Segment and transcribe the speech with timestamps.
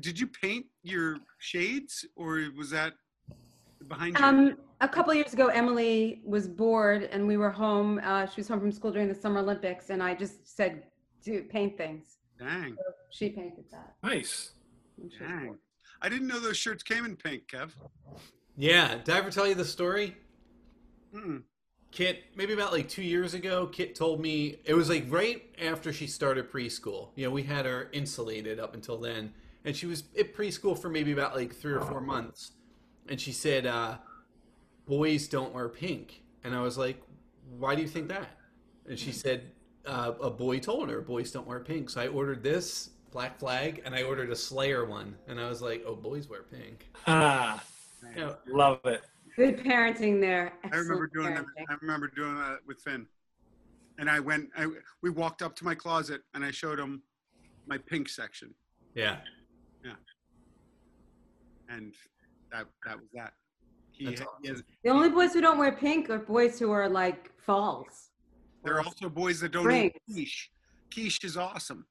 [0.00, 2.94] did you paint your shades or was that
[3.88, 4.24] behind you?
[4.24, 8.00] Um, a couple years ago, Emily was bored and we were home.
[8.02, 10.84] Uh, she was home from school during the Summer Olympics, and I just said,
[11.22, 13.94] "Do paint things." Dang, So she painted that.
[14.02, 14.52] Nice.
[14.96, 15.58] when she was dang.
[16.00, 17.70] I didn't know those shirts came in pink, Kev.
[18.56, 18.98] Yeah.
[18.98, 20.16] Did I ever tell you the story?
[21.12, 21.42] Mm.
[21.90, 25.92] Kit, maybe about like two years ago, Kit told me it was like right after
[25.92, 27.08] she started preschool.
[27.16, 29.32] You know, we had her insulated up until then,
[29.68, 32.52] and she was at preschool for maybe about like three or four months.
[33.06, 33.98] And she said, uh,
[34.86, 37.02] "Boys don't wear pink," and I was like,
[37.58, 38.30] "Why do you think that?"
[38.88, 39.52] And she said,
[39.84, 43.82] uh, "A boy told her boys don't wear pink." So I ordered this Black Flag,
[43.84, 47.62] and I ordered a Slayer one, and I was like, "Oh, boys wear pink." Ah,
[48.16, 49.02] You know, love it.
[49.36, 50.54] Good parenting there.
[50.64, 51.44] I remember Excellent doing that.
[51.68, 53.06] I remember doing that with Finn.
[53.98, 54.48] And I went.
[54.56, 54.66] I
[55.02, 57.02] we walked up to my closet and I showed him
[57.66, 58.54] my pink section,
[58.94, 59.18] yeah.
[61.68, 61.92] And
[62.50, 63.32] that that was that.
[63.92, 66.88] He, That's he has, The only boys who don't wear pink are boys who are
[66.88, 68.10] like falls.
[68.64, 69.86] there are also boys that don't Spring.
[69.86, 70.50] eat quiche.
[70.92, 71.84] Quiche is awesome.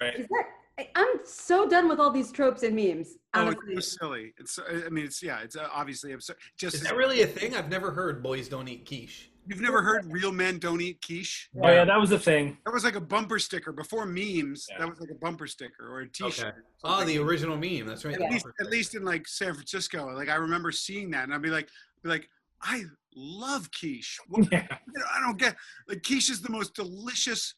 [0.00, 0.18] Right.
[0.20, 0.44] Is that?
[0.78, 3.16] I- I'm so done with all these tropes and memes.
[3.34, 3.74] Oh, Honestly.
[3.74, 4.34] it's so silly.
[4.38, 4.52] It's.
[4.52, 5.40] so- I mean, it's yeah.
[5.40, 6.36] It's uh, obviously absurd.
[6.58, 7.54] Just Is that really a thing?
[7.54, 9.30] I've never heard boys don't eat quiche.
[9.46, 11.50] you've never heard real men don't eat quiche?
[11.62, 12.56] Oh yeah, that was the thing.
[12.64, 14.66] That was like a bumper sticker before memes.
[14.70, 14.78] Yeah.
[14.78, 16.46] That was like a bumper sticker or a T-shirt.
[16.46, 16.56] Okay.
[16.84, 17.86] Oh, the original meme.
[17.86, 18.14] That's right.
[18.20, 20.06] at least at least in like San Francisco.
[20.14, 21.68] Like I remember seeing that, and I'd be like,
[22.02, 22.28] be like,
[22.62, 22.84] I
[23.14, 24.18] love quiche.
[24.28, 24.66] What, Yeah.
[24.86, 25.54] you know, I don't get
[25.88, 27.54] like quiche is the most delicious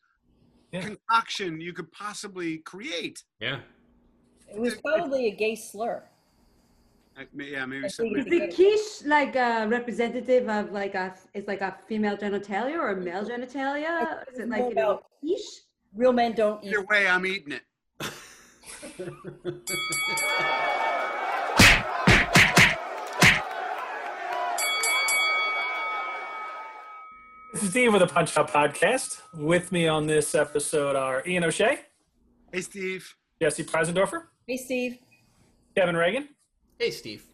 [0.74, 0.82] Yeah.
[0.82, 3.22] concoction you could possibly create.
[3.38, 3.60] Yeah.
[4.52, 6.02] It was probably a gay slur.
[7.16, 8.06] I, yeah, maybe I some.
[8.06, 11.14] think Is the quiche like a representative of like a?
[11.32, 14.24] Is like a female genitalia or a male genitalia?
[14.32, 15.62] Is it like More you know, quiche?
[15.94, 16.70] Real men don't eat.
[16.70, 17.62] Either way, I'm eating it.
[27.54, 29.20] This is Steve with the Punch Out Podcast.
[29.32, 31.78] With me on this episode are Ian O'Shea,
[32.52, 33.14] Hey, Steve.
[33.40, 34.98] Jessie Preisendorfer, Hey, Steve.
[35.76, 36.28] Kevin Regan,
[36.78, 37.24] hey, Steve.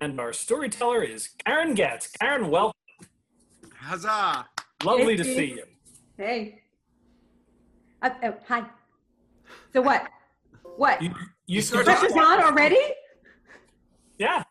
[0.00, 2.08] and our storyteller is Karen Getz.
[2.08, 2.74] Karen, welcome.
[3.74, 4.46] Huzzah!
[4.84, 5.36] Lovely Hey, to Steve.
[5.36, 5.64] see you.
[6.16, 6.62] Hey.
[8.02, 8.64] Uh, oh, hi.
[9.72, 10.08] So what?
[10.76, 11.00] What?
[11.02, 11.12] You,
[11.46, 12.78] you start started, Pressure's on already?
[14.18, 14.42] yeah.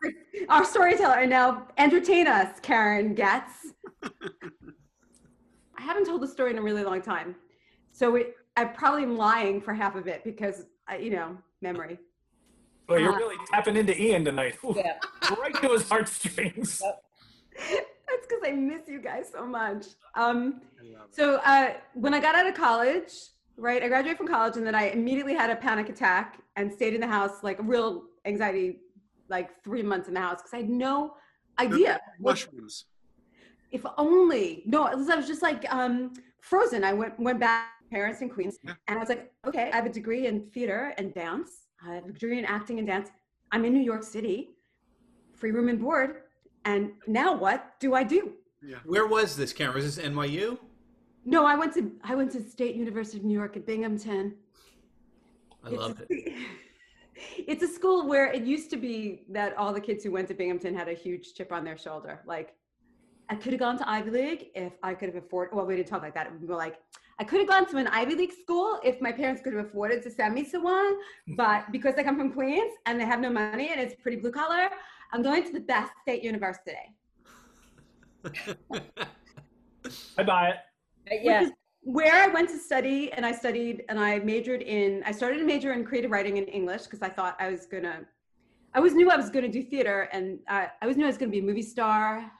[0.48, 3.52] Our storyteller now entertain us, Karen Getz.
[5.80, 7.34] I haven't told the story in a really long time,
[7.90, 11.98] so it, I probably am lying for half of it because I, you know memory.
[12.88, 14.56] Well, you're Uh, really tapping into Ian tonight.
[14.64, 14.98] Ooh, Yeah.
[15.40, 16.82] Right to his heartstrings.
[16.82, 19.86] That's because I miss you guys so much.
[20.16, 21.14] Um, I love it.
[21.14, 23.12] so uh, when I got out of college,
[23.56, 26.94] right, I graduated from college and then I immediately had a panic attack and stayed
[26.94, 28.80] in the house like real anxiety,
[29.28, 31.14] like three months in the house because I had no
[31.58, 32.00] idea.
[32.18, 32.86] what- Mushrooms.
[33.72, 37.78] If only no it was, i was just like um frozen i went went back
[37.80, 38.74] to parents in queens Yeah.
[38.88, 41.50] and i was like okay i have a degree in theater and dance
[41.86, 43.08] i have a degree in acting and dance
[43.52, 44.50] i'm in new york city
[45.34, 46.22] free room and board
[46.64, 48.32] and now what do i do
[48.62, 48.76] Yeah.
[48.84, 49.74] Where was this, Karen?
[49.74, 50.58] Was this NYU?
[51.24, 54.34] no i went to i went to state university of new york at binghamton
[55.64, 56.32] I It's love a- it.
[57.52, 60.34] it's a school where it used to be that all the kids who went to
[60.34, 62.22] Binghamton had a huge chip on their shoulder.
[62.34, 62.54] Like,
[63.30, 65.54] I could have gone to Ivy League if I could have afforded.
[65.54, 66.28] Well, we didn't talk like that.
[66.40, 66.80] We were like,
[67.20, 70.02] I could have gone to an Ivy League school if my parents could have afforded
[70.02, 70.96] to send me to one.
[71.36, 74.32] But because I come from Queens and they have no money and it's pretty blue
[74.32, 74.68] collar,
[75.12, 76.72] I'm going to the best state university.
[80.18, 80.56] I buy it.
[81.22, 81.48] Yeah.
[81.82, 85.44] where I went to study and I studied and I majored in I started a
[85.44, 88.02] major in creative writing in English because I thought I was gonna
[88.74, 91.16] I always knew I was gonna do theater and I, I always knew I was
[91.16, 92.30] gonna be a movie star,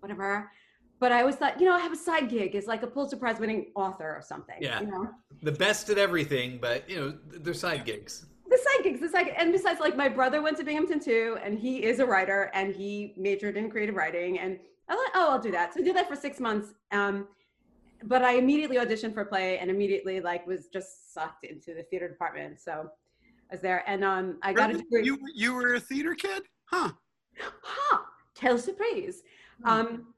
[0.00, 0.50] whatever.
[0.98, 3.16] But I always thought, you know, I have a side gig as like a Pulitzer
[3.16, 4.56] Prize winning author or something.
[4.60, 4.80] Yeah.
[4.80, 5.08] You know?
[5.42, 8.26] the best at everything, but you know they're side gigs.
[8.48, 11.58] The side gigs, the side and besides like my brother went to Binghamton too, and
[11.58, 14.58] he is a writer and he majored in creative writing and
[14.88, 15.72] I thought, oh, I'll do that.
[15.72, 16.74] So I did that for six months.
[16.90, 17.28] Um,
[18.02, 21.84] but I immediately auditioned for a play and immediately like was just sucked into the
[21.84, 22.60] theater department.
[22.60, 22.90] So
[23.50, 25.04] I was there and um, I got a degree.
[25.04, 26.42] You you were a theater kid?
[26.64, 26.90] Huh.
[27.62, 27.98] Huh,
[28.34, 29.22] tell surprise.
[29.64, 30.14] Um,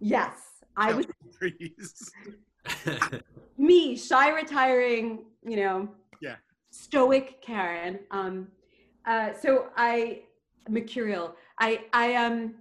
[0.00, 0.32] yes,
[0.76, 1.06] I was
[3.58, 5.88] me, shy, retiring, you know,
[6.20, 6.36] Yeah.
[6.70, 8.00] stoic Karen.
[8.10, 8.48] Um,
[9.06, 10.22] uh, so I,
[10.68, 11.34] mercurial.
[11.58, 12.54] I, I, um,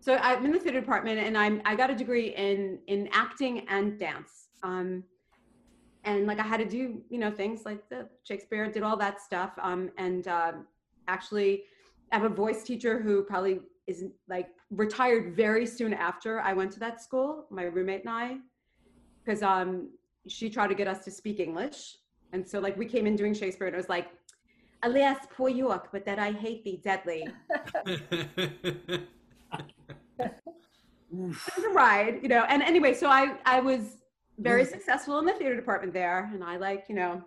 [0.00, 3.66] so I'm in the theater department, and I'm I got a degree in in acting
[3.68, 4.48] and dance.
[4.62, 5.02] Um,
[6.04, 9.20] and like I had to do you know things like the Shakespeare, did all that
[9.20, 9.52] stuff.
[9.60, 10.66] Um, and um,
[11.08, 11.64] actually,
[12.12, 16.72] I have a voice teacher who probably isn't like retired very soon after I went
[16.72, 17.46] to that school.
[17.50, 18.36] My roommate and I,
[19.24, 19.90] because um,
[20.28, 21.96] she tried to get us to speak English,
[22.32, 24.08] and so like we came in doing Shakespeare, and it was like.
[24.82, 27.26] Alas, poor York, but that I hate thee deadly.
[30.18, 32.44] it was a ride, you know.
[32.48, 33.96] And anyway, so I I was
[34.38, 37.22] very successful in the theater department there, and I like you know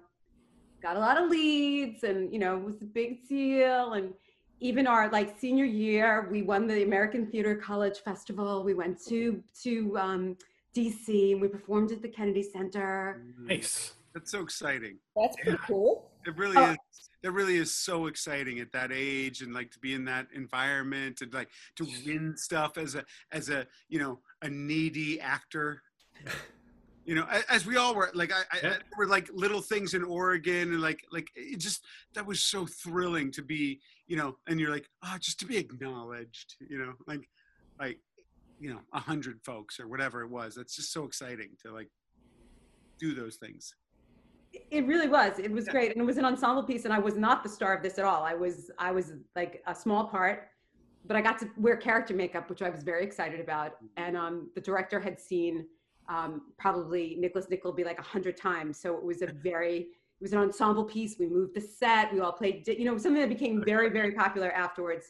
[0.81, 3.94] got a lot of leads, and you know it was a big deal.
[3.94, 4.13] And
[4.59, 8.63] even our like senior year, we won the American Theater College Festival.
[8.63, 10.38] We went to to um,
[10.75, 13.23] DC and we performed at the Kennedy Center.
[13.39, 13.94] Nice.
[14.13, 14.97] That's so exciting.
[15.15, 16.09] That's pretty cool.
[16.25, 16.71] It really Oh.
[16.71, 16.77] is.
[17.21, 21.19] It really is so exciting at that age, and like to be in that environment,
[21.21, 23.03] and like to win stuff as a
[23.33, 25.81] as a you know a needy actor.
[27.09, 28.69] You know, as we all were, like I, I Yeah.
[28.69, 31.83] there were like little things in Oregon, and like like it just
[32.13, 35.57] that was so thrilling to be, you know, and you're like, oh, just to be
[35.57, 37.27] acknowledged, you know, like
[37.79, 37.97] like
[38.59, 40.53] you know, a hundred folks or whatever it was.
[40.53, 41.89] That's just so exciting to like
[43.00, 43.73] do those things.
[44.69, 45.39] It really was.
[45.39, 45.71] It was Yeah.
[45.71, 46.85] great, and it was an ensemble piece.
[46.85, 48.21] And I was not the star of this at all.
[48.21, 50.50] I was I was like a small part,
[51.06, 53.77] but I got to wear character makeup, which I was very excited about.
[53.97, 55.65] And um, the director had seen
[56.09, 60.33] um, probably Nicholas Nickleby like a hundred times, so it was a very it was
[60.33, 61.17] an ensemble piece.
[61.17, 62.13] We moved the set.
[62.13, 65.06] We all played, you know, something that became very very popular afterwards.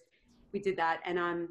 [0.54, 1.50] We did that, and um,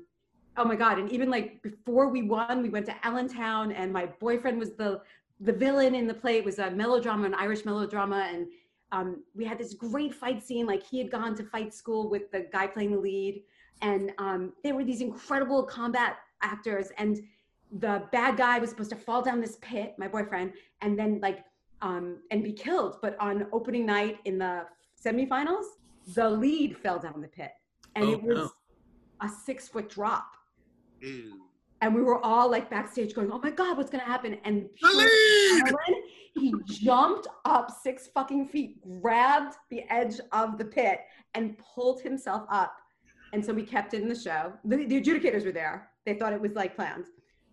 [0.56, 0.98] oh my god!
[0.98, 5.00] And even like before we won, we went to Allentown, and my boyfriend was the
[5.40, 6.38] the villain in the play.
[6.38, 8.28] It was a melodrama an irish melodrama.
[8.32, 8.46] And
[8.92, 10.66] um, we had this great fight scene.
[10.66, 13.42] Like he had gone to fight school with the guy playing the lead.
[13.80, 16.88] And um, there were these incredible combat actors.
[16.98, 17.20] And
[17.72, 21.44] the bad guy was supposed to fall down this pit my boyfriend and then like
[21.82, 24.64] um, and be killed but on opening night in the
[25.04, 25.64] semifinals
[26.14, 27.50] the lead fell down the pit
[27.94, 28.50] and Oh, it was no.
[29.20, 30.32] a six foot drop
[31.00, 31.40] Ew.
[31.82, 34.68] and we were all like backstage going, "Oh my god, what's gonna happen?" And!
[34.84, 36.02] Alan,
[36.34, 41.00] he jumped up six fucking feet, grabbed the edge of the pit,
[41.34, 42.74] and pulled himself up.
[43.32, 44.52] And so we kept it in the show.
[44.64, 47.04] The, the adjudicators were there; they thought it was like planned.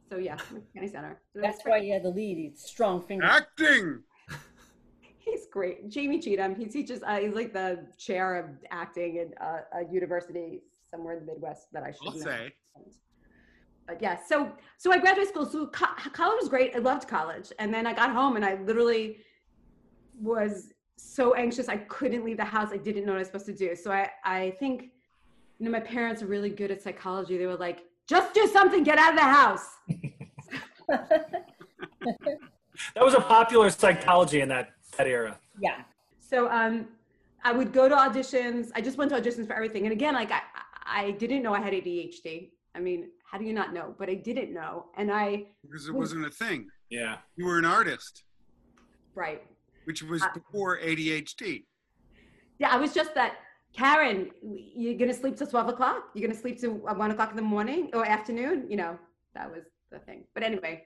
[0.10, 0.38] So yeah,
[0.74, 1.20] Kennedy Center.
[1.34, 2.38] So That's why he had the lead.
[2.38, 3.30] He's strong fingers.
[3.32, 4.04] Acting.
[5.18, 5.90] he's great.
[5.90, 6.56] Jamie Cheatham.
[6.56, 7.02] He teaches.
[7.04, 10.62] Uh, he's like the chair of acting at uh, a university
[10.92, 12.20] somewhere in the Midwest that I should I'll know.
[12.24, 12.54] say.
[13.88, 17.52] but yeah so so i graduated school so co- college was great i loved college
[17.60, 19.18] and then i got home and i literally
[20.20, 23.46] was so anxious i couldn't leave the house i didn't know what i was supposed
[23.46, 24.90] to do so i i think
[25.60, 28.84] you know my parents are really good at psychology they were like just do something
[28.84, 29.68] get out of the house
[32.94, 35.38] That was a popular psychology in that that era.
[35.60, 35.82] yeah.
[36.20, 36.88] so um
[37.44, 40.32] i would go to auditions i just went to auditions for everything and again like
[40.32, 40.42] i
[40.86, 44.14] i didn't know i had adhd i mean how do you not know but i
[44.14, 46.68] didn't know and i Because it wasn't a thing.
[46.90, 47.18] Yeah.
[47.36, 48.24] You were an artist,
[49.16, 49.42] right
[49.86, 51.66] which was Uh, before ADHD.
[52.60, 53.34] Yeah, I was just that.
[53.76, 56.10] Karen, you're gonna sleep till twelve o'clock.
[56.14, 58.66] You're gonna sleep till uh, one o'clock in the morning or afternoon.
[58.70, 59.00] You know,
[59.34, 60.24] that was the thing.
[60.34, 60.86] But anyway,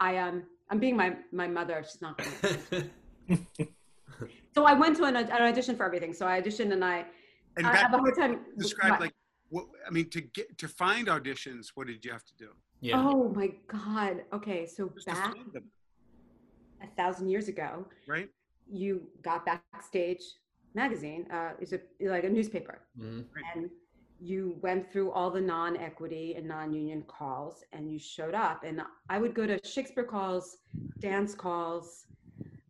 [0.00, 1.84] I um, I'm being my my mother.
[1.88, 2.84] She's not gonna.
[4.54, 6.12] so I went to an, an audition for everything.
[6.12, 7.04] So I auditioned and I,
[7.56, 8.40] And I back, have a hard time.
[8.58, 9.14] describe what- like
[9.50, 11.68] what I mean to get to find auditions.
[11.74, 12.48] What did you have to do?
[12.80, 12.96] yeah.
[12.98, 14.24] Oh my God.
[14.32, 15.34] Okay, so Just back
[16.82, 18.28] a thousand years ago, right?
[18.66, 20.22] you got Backstage
[20.74, 21.26] magazine.
[21.30, 22.80] Uh, it's a like a newspaper.
[22.98, 23.24] Mhm.
[23.54, 23.70] and
[24.20, 29.18] you went through all the non-equity and non-union calls and you showed up and i
[29.18, 30.58] would go to shakespeare calls
[31.00, 32.06] dance calls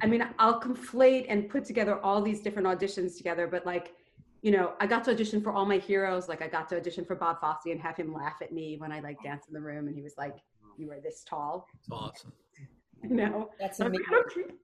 [0.03, 3.93] i mean i'll conflate and put together all these different auditions together but like
[4.41, 7.05] you know i got to audition for all my heroes like i got to audition
[7.05, 9.61] for bob fosse and have him laugh at me when i like dance in the
[9.61, 10.37] room and he was like
[10.79, 12.33] you are this tall It's awesome.
[13.03, 14.07] you know That's amazing.
[14.11, 14.55] like, "Okay."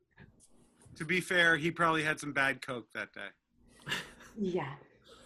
[1.00, 3.95] To be fair, he probably had some bad coke that day.
[4.38, 4.75] Yeah,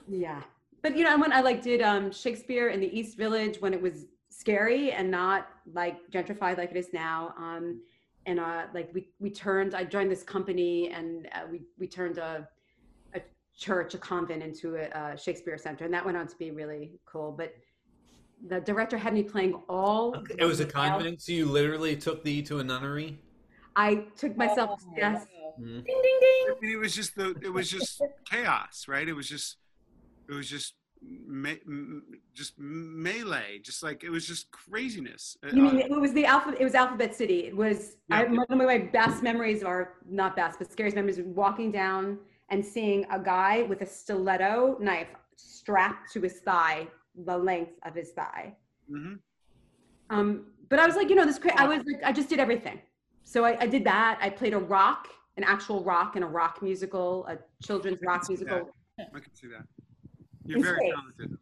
[0.08, 0.40] yeah.
[0.82, 3.82] But you know, when I like did um, Shakespeare in the East Village when it
[3.82, 7.80] was scary and not like gentrified like it is now, um,
[8.24, 12.18] and uh, like we we turned, I joined this company and uh, we we turned
[12.18, 12.48] a
[13.14, 13.20] a
[13.58, 16.92] church, a convent into a, a Shakespeare center, and that went on to be really
[17.04, 17.32] cool.
[17.36, 17.52] But
[18.46, 20.14] the director had me playing all.
[20.38, 23.18] It was a convent, so you literally took the to a nunnery.
[23.76, 24.80] I took myself.
[24.84, 25.26] Oh, yes.
[25.26, 25.54] wow.
[25.60, 25.84] Mhm.
[25.84, 26.46] Ding ding ding.
[26.48, 29.06] I mean, it was just the it was just chaos, right?
[29.08, 29.56] It was just
[30.28, 31.58] it was just me,
[32.32, 35.36] just melee, just like it was just craziness.
[35.44, 36.60] Uh, You mean it was the alphabet?
[36.60, 37.40] It was Alphabet City.
[37.46, 38.32] It was I, Yeah.
[38.32, 43.04] one of my best memories, are not best, but scariest memories, walking down and seeing
[43.10, 46.88] a guy with a stiletto knife strapped to his thigh,
[47.24, 48.56] the length of his thigh.
[48.90, 49.14] Mm-hmm.
[50.10, 51.38] Um, but I was like, you know, this.
[51.38, 52.80] Cra- I was like, I just did everything.
[53.24, 54.18] So I, I did that.
[54.20, 58.36] I played a rock, an actual rock, in a rock musical, a children's rock see
[58.36, 58.44] that.
[58.46, 58.70] musical.
[58.98, 59.64] I can see that.
[60.44, 60.92] You're In very space.
[60.94, 61.38] talented.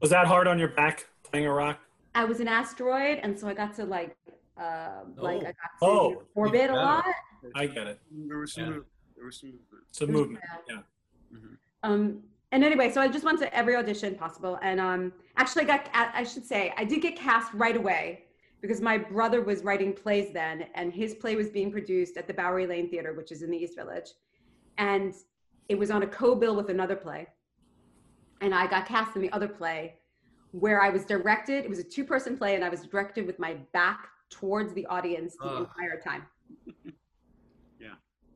[0.00, 1.78] Was that hard on your back playing a rock?
[2.14, 4.16] I was an asteroid, and so I got to like,
[4.58, 6.22] uh, like I got to Oh.
[6.34, 7.04] orbit a Even lot.
[7.54, 8.00] I get it.
[8.10, 8.64] There was some.
[8.64, 8.70] Yeah.
[8.70, 8.84] move-
[9.16, 9.84] There was some movement.
[9.90, 10.44] It's a movement.
[10.68, 10.74] Yeah.
[11.32, 11.38] Yeah.
[11.38, 11.56] Mhm.
[11.82, 12.22] Um,
[12.52, 15.90] and anyway, so I just went to every audition possible, and um, actually, I got
[15.92, 18.25] I I should say I did get cast right away
[18.60, 22.34] because my brother was writing plays then, and his play was being produced at the
[22.34, 24.10] Bouwerie Lane Theater, which is in the East Village,
[24.78, 25.14] and
[25.68, 27.26] it was on a co-bill with another play,
[28.40, 29.94] and I got cast in the other play,
[30.52, 31.64] where I was directed.
[31.64, 35.36] It was a two-person play, and I was directed with my back towards the audience
[35.36, 35.68] the Ugh.
[35.78, 36.22] entire time.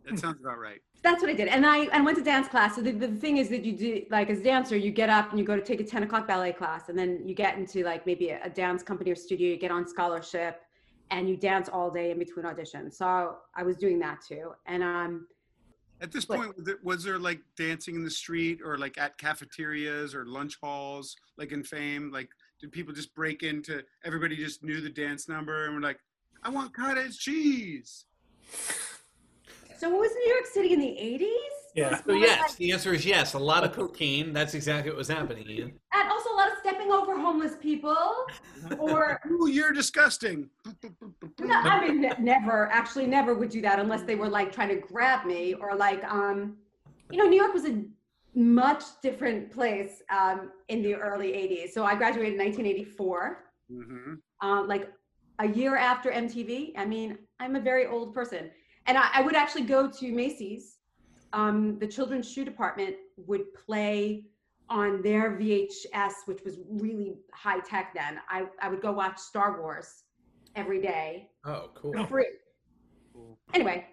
[0.09, 0.81] That sounds about right.
[1.03, 1.49] That's what I did.
[1.49, 2.75] And I, I went to dance class.
[2.77, 5.31] So the, the thing is that you do, like as a dancer, you get up
[5.31, 6.89] and you go to take a 10 o'clock ballet class.
[6.89, 9.71] And then you get into like maybe a, a dance company or studio, you get
[9.71, 10.61] on scholarship
[11.11, 12.95] and you dance all day in between auditions.
[12.95, 14.53] So I was doing that too.
[14.67, 15.27] And um,
[16.01, 16.39] At this What?
[16.39, 20.27] point, was there, was there like dancing in the street or like at cafeterias or
[20.27, 22.11] lunch halls, like in Fame?
[22.13, 22.29] Like,
[22.61, 23.83] did people just break into?
[24.05, 25.99] Everybody just knew the dance number and were like,
[26.43, 28.05] "I want cottage cheese."
[29.81, 31.29] So it was New York City in the 80s.
[31.75, 32.01] Yeah.
[32.05, 33.33] So yes, the answer is yes.
[33.33, 34.35] A lot of cocaine.
[34.35, 35.73] That's exactly what was happening, Ian.
[35.95, 37.99] And also a lot of stepping over homeless people.
[38.79, 40.51] Or, Ooh, you're disgusting.
[41.41, 44.69] no, I mean, ne- never, actually never would do that unless they were like trying
[44.69, 46.59] to grab me or like, um,
[47.11, 47.83] you know, New York was a
[48.35, 51.71] much different place um, in the early 80s.
[51.71, 54.91] So I graduated in 1984, hmm um, like
[55.39, 56.73] a year after MTV.
[56.77, 58.51] I mean, I'm a very old person.
[58.91, 60.79] And I, I would actually go to Macy's.
[61.33, 64.25] Um, the children's shoe department would play
[64.69, 68.19] on their VHS, which was really high tech then.
[68.29, 70.03] I, I would go watch Star Wars
[70.57, 71.93] every day Oh, cool.
[71.93, 72.27] for free.
[73.15, 73.39] Cool.
[73.55, 73.87] Anyway,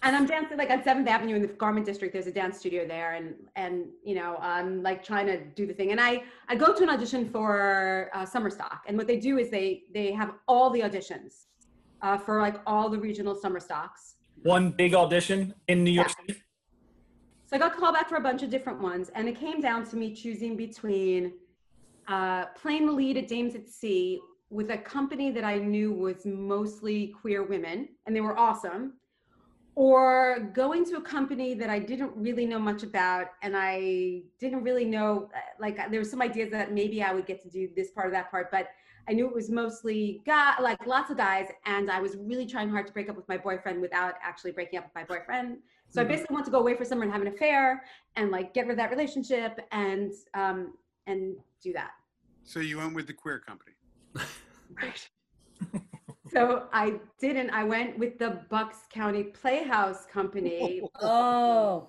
[0.00, 2.14] and I'm dancing like on Seventh Avenue in the Garment District.
[2.14, 5.74] There's a dance studio there, and and you know I'm like trying to do the
[5.74, 5.90] thing.
[5.90, 9.36] And I I go to an audition for uh, Summer Stock, and what they do
[9.36, 11.48] is they they have all the auditions
[12.00, 14.14] uh, for like all the regional summer stocks.
[14.42, 16.40] One big audition in New York City.
[17.46, 19.84] So I got called back for a bunch of different ones, and it came down
[19.86, 21.32] to me choosing between
[22.06, 26.24] uh, playing the lead at Dames at Sea with a company that I knew was
[26.24, 28.94] mostly queer women, and they were awesome,
[29.74, 34.62] or going to a company that I didn't really know much about, and I didn't
[34.62, 37.68] really know, uh, like there were some ideas that maybe I would get to do
[37.76, 38.68] this part or that part, but
[39.08, 42.68] I knew it was mostly guy, like lots of guys, and I was really trying
[42.68, 45.58] hard to break up with my boyfriend without actually breaking up with my boyfriend.
[45.88, 46.08] So I Mhm.
[46.08, 47.82] basically want to go away for summer and have an affair
[48.16, 51.92] and like get rid of that relationship and um and do that.
[52.44, 53.72] So you went with the queer company.
[54.82, 55.08] right.
[56.30, 57.48] So I didn't.
[57.50, 61.88] I went with the Bucks County Playhouse Company, Oh,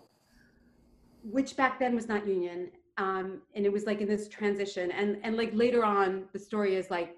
[1.23, 2.71] which back then was not union.
[2.99, 4.91] Um, and it was like in this transition.
[4.91, 7.15] And and like later on, the story is like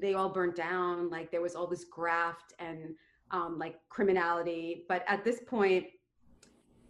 [0.00, 1.10] they all burnt down.
[1.10, 2.94] Like there was all this graft and
[3.32, 4.84] um, like criminality.
[4.88, 5.86] But at this point,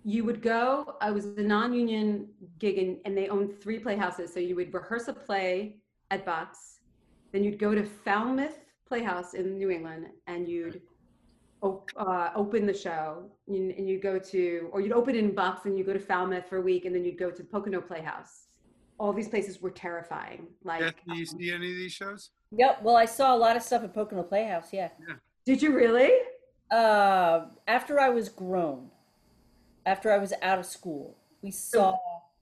[0.05, 0.97] you would go.
[1.00, 4.33] I was a non-union gig, and, and they owned three playhouses.
[4.33, 5.76] So you would rehearse a play
[6.11, 6.81] at Bucks,
[7.33, 10.83] then you'd go to Falmouth Playhouse in New England, and you'd
[11.62, 13.25] uh, open the show.
[13.47, 16.49] You, and you go to, or you'd open in Bucks, and you go to Falmouth
[16.49, 18.47] for a week, and then you'd go to the Pocono Playhouse.
[18.99, 20.47] All these places were terrifying.
[20.64, 22.31] Like, Beth, do you um, see any of these shows?
[22.50, 22.83] yep.
[22.83, 24.73] Well, I saw a lot of stuff at Pocono Playhouse.
[24.73, 24.88] Yeah.
[25.47, 26.11] did you really?
[26.71, 28.90] Uh, after I was grown,
[29.87, 31.97] after I was out of school, we saw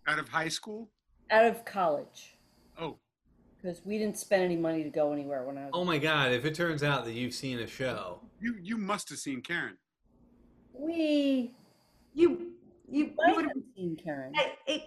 [0.07, 0.89] Out of high school?
[1.31, 2.37] out of college
[2.81, 2.97] Oh,
[3.61, 5.71] because we didn't spend any money to go anywhere when I was.
[5.73, 6.33] Oh my God!
[6.33, 9.77] If it turns out that you've seen a show, you you must have seen Karen.
[10.73, 11.55] We
[12.15, 12.53] You,
[12.89, 14.33] you, you might would have seen Karen.
[14.37, 14.83] I, it,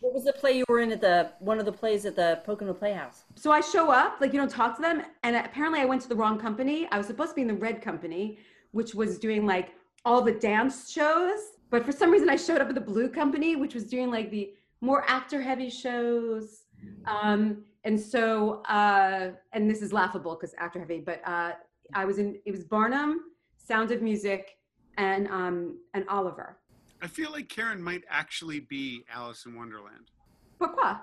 [0.00, 2.40] What was the play you were in at the one of the plays at the
[2.44, 3.24] Pocono Playhouse?
[3.34, 6.08] so I show up, like you don't talk to them, and apparently I went to
[6.08, 6.86] the wrong company.
[6.92, 8.38] I was supposed to be in the red company,
[8.72, 9.74] which was doing like
[10.04, 11.38] all the dance shows,
[11.70, 14.30] but for some reason I showed up at the blue company, which was doing like
[14.30, 16.62] the more actor heavy shows.
[17.06, 21.52] Um, and so, uh, and this is laughable because actor heavy, but uh,
[21.94, 22.36] I was in.
[22.44, 23.20] It was Barnum,
[23.56, 24.58] Sound of Music,
[24.98, 26.58] and um, and Oliver.
[27.00, 30.10] I feel like Karen might actually be Alice in Wonderland.
[30.58, 30.96] Pourquoi?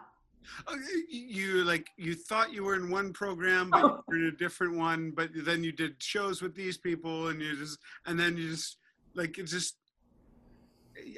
[0.68, 4.32] Oh, You like you thought you were in one program, but you were in a
[4.32, 5.12] different one.
[5.12, 8.78] But then you did shows with these people, and you just and then you just
[9.16, 9.78] like it's just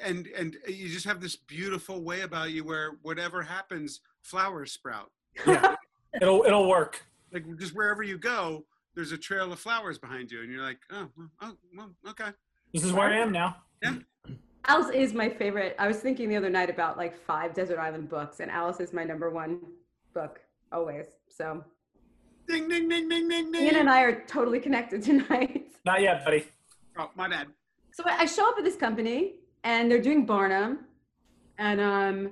[0.04, 5.10] and and you just have this beautiful way about you where whatever happens, flowers sprout.
[5.46, 5.76] Yeah,
[6.22, 7.04] it'll it'll work.
[7.32, 8.66] Like just wherever you go,
[8.96, 12.30] there's a trail of flowers behind you, and you're like, oh, well, oh, well, okay.
[12.74, 13.58] This is where I am now.
[13.82, 13.96] Yeah.
[14.68, 15.76] Alice is my favorite.
[15.78, 18.94] I was thinking the other night about like five Desert Island books, and Alice is
[18.94, 19.60] my number one
[20.14, 20.40] book
[20.72, 21.06] always.
[21.30, 21.64] So
[22.48, 23.64] Ding ding ding ding ding ding.
[23.64, 25.72] Ian and I are totally connected tonight.
[25.86, 26.46] Not yet, buddy.
[26.98, 27.48] Oh, my bad.
[27.92, 30.80] So I I show up at this company, and they're doing Barnum,
[31.58, 32.32] and um,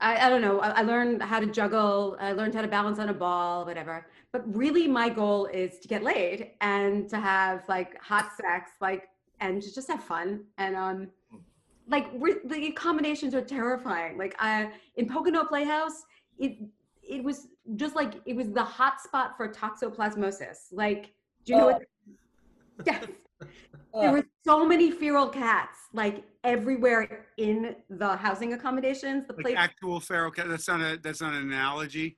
[0.00, 0.60] I, I don't know.
[0.60, 2.16] I, I learned how to juggle.
[2.20, 4.06] I learned how to balance on a ball, whatever.
[4.32, 9.08] But really, my goal is to get laid and to have like hot sex, like
[9.40, 10.44] and just have fun.
[10.58, 11.08] And um,
[11.88, 14.18] like re- the accommodations are terrifying.
[14.18, 16.04] Like I in Pocono Playhouse,
[16.38, 16.58] it
[17.02, 20.72] it was just like it was the hot spot for toxoplasmosis.
[20.72, 21.12] Like,
[21.44, 21.82] do you know what?
[22.84, 23.06] Yes.
[23.98, 29.26] There were so many feral cats, like everywhere in the housing accommodations.
[29.26, 30.46] The Like place, actual feral cat.
[30.48, 32.16] That's not a that's not an analogy.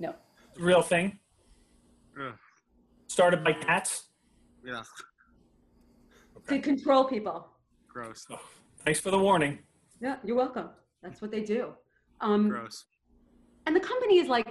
[0.00, 0.14] no.
[0.58, 1.18] Real thing.
[2.20, 2.32] Ugh,
[3.08, 4.08] Started by cats.
[4.64, 4.82] yeah,
[6.38, 6.56] Okay.
[6.56, 7.38] to control people.
[7.88, 8.40] gross, Oh,
[8.84, 9.58] thanks for the warning.
[10.00, 10.68] Yeah, you're welcome.
[11.02, 11.62] That's what they do.
[12.22, 12.86] Um, gross.
[13.66, 14.48] and the company is like,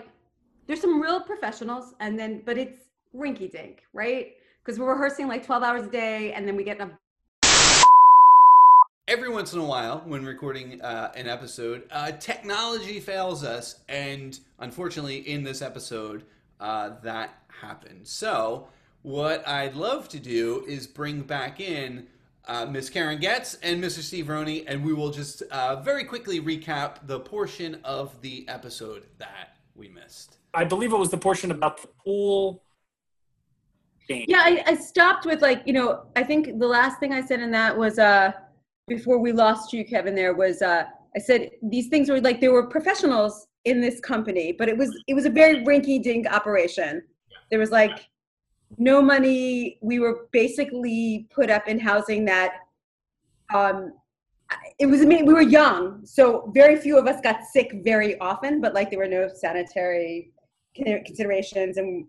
[0.68, 2.80] there's some real professionals, and then, but it's
[3.15, 4.34] rinky dink, right?
[4.63, 6.89] Because we're rehearsing like 12 hours a day, and then we get a
[9.08, 14.40] Every once in a while, when recording uh, an episode, uh, technology fails us, and
[14.58, 16.24] unfortunately, in this episode,
[16.60, 18.08] uh, that happened.
[18.08, 18.68] So,
[19.04, 22.08] what I'd love to do is bring back in
[22.48, 24.00] uh, Miss Karen Getz and Mr.
[24.00, 29.06] Steve Roney, and we will just uh, very quickly recap the portion of the episode
[29.20, 30.38] that we missed.
[30.56, 32.64] I believe it was the portion about the pool
[34.08, 34.26] game.
[34.28, 37.40] Yeah, I, I stopped with like, you know, I think the last thing I said
[37.40, 38.32] in that was uh
[38.88, 42.51] before we lost you, Kevin, there was uh I said these things were like there
[42.51, 47.02] were professionals in this company, but it was it was a very rinky dink operation.
[47.50, 48.08] There was like
[48.78, 49.78] no money.
[49.82, 52.54] We were basically put up in housing that
[53.54, 53.93] um
[54.78, 58.19] it was I mean we were young, so very few of us got sick very
[58.19, 60.32] often, but like there were no sanitary
[60.76, 62.06] considerations and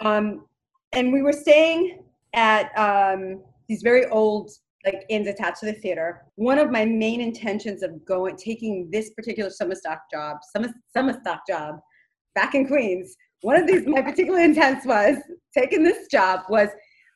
[0.00, 0.44] um
[0.92, 2.02] and we were staying
[2.34, 4.50] at um, these very old
[4.84, 6.22] like inns attached to the theater.
[6.36, 11.18] One of my main intentions of going taking this particular summer stock job, summer summer
[11.20, 11.76] stock job,
[12.34, 13.16] back in Queens.
[13.42, 15.16] One of these my particular intents was
[15.56, 16.68] taking this job was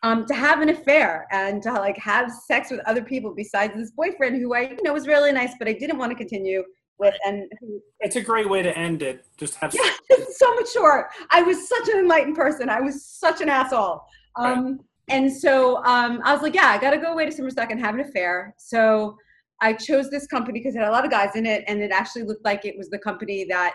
[0.02, 3.90] um, to have an affair and to like have sex with other people besides this
[3.92, 6.62] boyfriend who I you know was really nice, but I didn't want to continue
[6.98, 9.24] with and who It's a great way to end it.
[9.36, 9.90] Just have yeah,
[10.30, 11.08] so mature.
[11.30, 12.68] I was such an enlightened person.
[12.68, 14.02] I was such an asshole.
[14.36, 17.50] Um, And so um, I was like, yeah, I got to go away to Summer
[17.50, 18.54] Stock and have an affair.
[18.56, 19.16] So
[19.60, 21.90] I chose this company because it had a lot of guys in it, and it
[21.90, 23.74] actually looked like it was the company that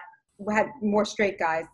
[0.52, 1.66] had more straight guys.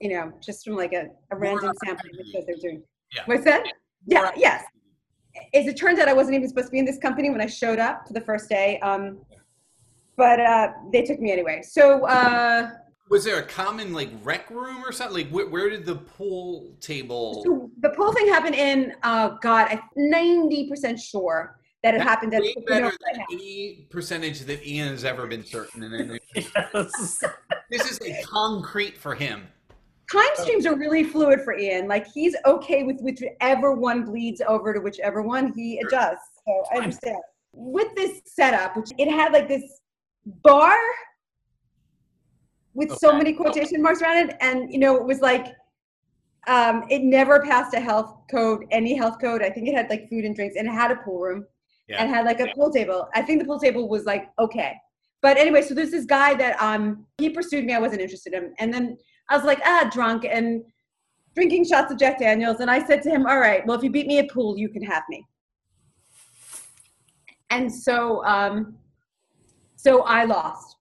[0.00, 2.82] You know, just from like a, a random sample that says they're doing.
[3.14, 3.22] Yeah.
[3.26, 3.64] What's that?
[4.06, 4.22] Yeah.
[4.22, 4.64] More- Yes.
[5.54, 7.46] As it turns out, I wasn't even supposed to be in this company when I
[7.46, 8.80] showed up to the first day.
[8.80, 9.20] Um,
[10.16, 11.60] but uh, they took me anyway.
[11.62, 12.06] So.
[12.06, 12.70] Uh,
[13.10, 15.24] Was there a common like rec room or something?
[15.24, 17.42] Like, where, where did the pool table?
[17.44, 22.34] So the pool thing happened in, uh, God, I'm 90% sure that it That's happened
[22.34, 25.82] at way the better than any percentage that Ian has ever been certain.
[25.82, 27.24] in any- yes.
[27.70, 29.48] this is like concrete for him.
[30.12, 31.88] Time streams are really fluid for Ian.
[31.88, 36.40] Like he's okay with whichever one bleeds over to whichever one he adjusts.
[36.46, 37.18] So I understand.
[37.52, 39.80] With this setup, which it had like this
[40.42, 40.78] bar
[42.74, 45.54] with so many quotation marks around it, and you know, it was like
[46.46, 49.42] um, it never passed a health code, any health code.
[49.42, 51.46] I think it had like food and drinks, and it had a pool room.
[51.88, 52.04] Yeah.
[52.04, 53.08] and had like a pool table.
[53.16, 54.76] I think the pool table was like okay.
[55.22, 57.74] But anyway, so there's this guy that um he pursued me.
[57.74, 58.54] I wasn't interested in him.
[58.60, 58.96] And then
[59.28, 60.62] I was like, ah, drunk and
[61.34, 62.60] drinking shots of Jack Daniels.
[62.60, 64.68] And I said to him, All right, well, if you beat me at pool, you
[64.68, 65.26] can have me.
[67.50, 68.76] And so um
[69.76, 70.76] so I lost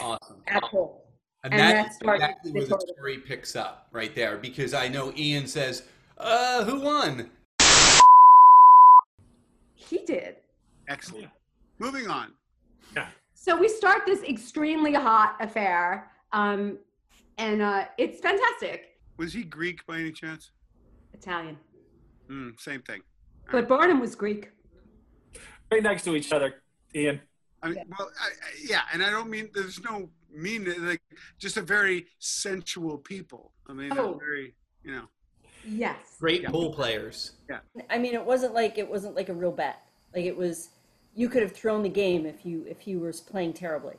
[0.00, 0.42] Awesome.
[0.48, 1.00] at pool.
[1.44, 4.38] And, And that's that started exactly where this the whole- story picks up right there
[4.38, 5.84] because I know Ian says,
[6.18, 7.30] uh, who won?
[9.74, 10.36] He did.
[10.88, 11.28] Excellent.
[11.78, 12.32] Moving on.
[12.96, 13.08] Yeah.
[13.34, 16.10] So we start this extremely hot affair.
[16.32, 16.78] Um
[17.38, 18.96] and uh it's fantastic.
[19.18, 20.50] Was he Greek by any chance?
[21.12, 21.58] Italian.
[22.30, 23.02] Mm, same thing.
[23.52, 24.50] But Barnum was Greek.
[25.70, 26.54] Right next to each other,
[26.94, 27.20] Ian.
[27.64, 27.84] I mean, Yeah.
[27.98, 28.30] well, I, I,
[28.62, 31.00] yeah, and I don't mean there's no mean like
[31.38, 33.52] just a very sensual people.
[33.68, 34.18] I mean, Oh.
[34.18, 35.08] very, you know.
[35.66, 36.16] Yes.
[36.20, 36.50] Great Yeah.
[36.50, 37.32] pool players.
[37.48, 37.60] Yeah.
[37.88, 39.80] I mean, it wasn't like it wasn't like a real bet.
[40.14, 40.68] Like it was,
[41.14, 43.96] you could have thrown the game if you if you were playing terribly.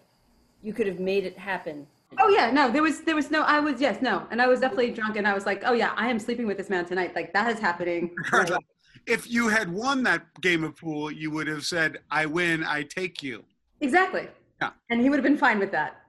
[0.62, 1.88] You could have made it happen.
[2.20, 3.42] Oh yeah, no, there was there was no.
[3.42, 5.92] I was yes, no, and I was definitely drunk, and I was like, oh yeah,
[5.98, 7.16] I am sleeping with this man tonight.
[7.16, 8.12] Like that is happening.
[8.16, 8.60] Regardless,
[9.08, 12.84] If you had won that game of pool, you would have said, "I win, I
[12.84, 13.44] take you."
[13.86, 14.28] Exactly.
[14.62, 14.72] Yeah.
[14.90, 16.02] And he would have been fine with that.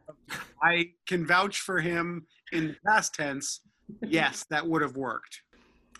[0.62, 3.60] I can vouch for him in past tense.
[4.02, 5.42] Yes, that would have worked.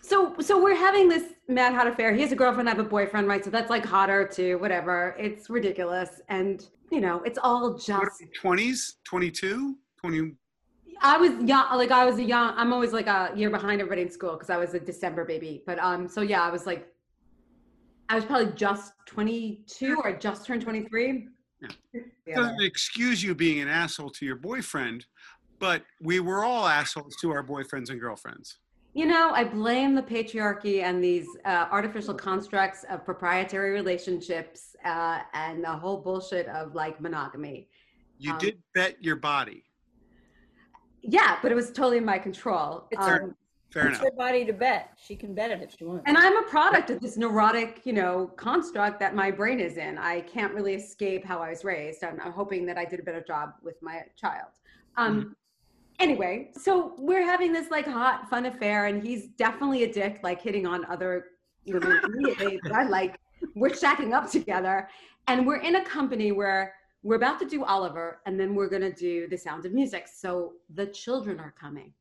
[0.01, 2.13] So so we're having this mad hot affair.
[2.13, 3.43] He has a girlfriend, I have a boyfriend, right?
[3.43, 5.15] So that's like hotter too, whatever.
[5.19, 6.21] It's ridiculous.
[6.29, 10.31] And you know, it's all just Twenties, 22, 20.
[11.01, 14.01] I was young like I was a young I'm always like a year behind everybody
[14.01, 15.63] in school because I was a December baby.
[15.67, 16.87] But um so yeah, I was like
[18.09, 21.27] I was probably just 22 or I just turned 23.
[21.61, 22.35] Yeah.
[22.35, 25.05] Doesn't excuse you being an asshole to your boyfriend,
[25.59, 28.59] but we were all assholes to our boyfriends and girlfriends.
[28.93, 35.19] You know, I blame the patriarchy and these uh, artificial constructs of proprietary relationships uh,
[35.33, 37.69] and the whole bullshit of like monogamy.
[38.17, 39.63] You Um, did bet your body.
[41.01, 42.87] Yeah, but it was totally in my control.
[42.91, 43.35] It's Um,
[43.71, 44.11] Fair it's enough.
[44.11, 44.91] her body to bet.
[44.97, 46.03] She can bet it if she wants.
[46.07, 49.97] and I'm a product of this neurotic, you know, construct that my brain is in.
[49.97, 52.03] I can't really escape how I was raised.
[52.03, 54.51] I'm, I'm hoping that I did a better job with my child.
[54.95, 55.35] Um,
[55.99, 60.41] Anyway, so we're having this like hot, fun affair, and he's definitely a dick, like
[60.41, 61.25] hitting on other
[61.65, 62.59] women immediately.
[62.61, 63.19] But I like
[63.55, 64.89] we're shacking up together,
[65.27, 68.91] and we're in a company where we're about to do Oliver, and then we're gonna
[68.91, 70.07] do The Sound of Music.
[70.07, 71.93] So the children are coming.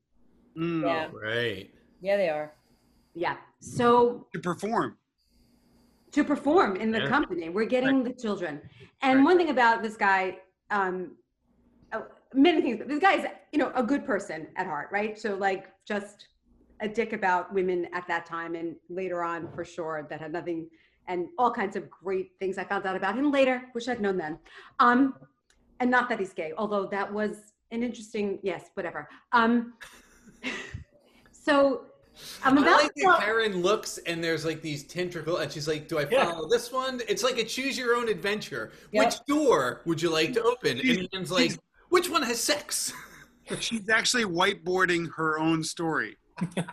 [0.57, 1.11] Mm, Yeah.
[1.13, 1.71] Right.
[2.01, 2.53] Yeah, they are.
[3.15, 3.37] Yeah.
[3.61, 4.97] So To perform.
[6.13, 7.09] to perform in the Yeah.
[7.09, 7.49] company.
[7.51, 8.61] We're getting the children.
[9.03, 9.25] And Right.
[9.25, 10.41] one thing about this guy,
[10.71, 11.17] um,
[11.93, 12.83] uh, many things.
[12.87, 15.19] This guy is, you know, a good person at heart, right?
[15.19, 16.29] So like just
[16.81, 20.71] a dick about women at that time and later on for sure that had nothing
[21.09, 23.63] and all kinds of great things I found out about him later.
[23.75, 24.39] Wish I'd known then.
[24.81, 25.15] Um,
[25.81, 29.09] and not that he's gay, although that was an interesting, yes, whatever.
[29.33, 29.75] Um,
[31.33, 31.87] so
[32.45, 35.87] I'm I like to that Karen looks and there's like these tentacles, and she's like,
[35.89, 36.33] "Do I Yeah.
[36.33, 38.73] follow this one?" It's like a choose your own adventure.
[38.93, 39.05] Yep.
[39.05, 40.79] Which door would you like to open?
[40.79, 41.53] She's- And Ian's like,
[41.91, 42.93] "Which one has sex?"
[43.61, 46.17] She's actually whiteboarding her own story.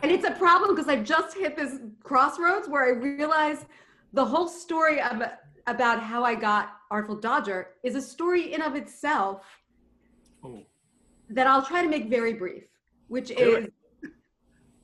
[0.01, 3.65] And it's a problem because I've just hit this crossroads where I realize
[4.13, 5.21] the whole story of,
[5.67, 9.45] about how I got Artful Dodger is a story in of itself
[10.43, 10.63] Oh.
[11.29, 12.63] that I'll try to make very brief,
[13.13, 13.73] which Do is it.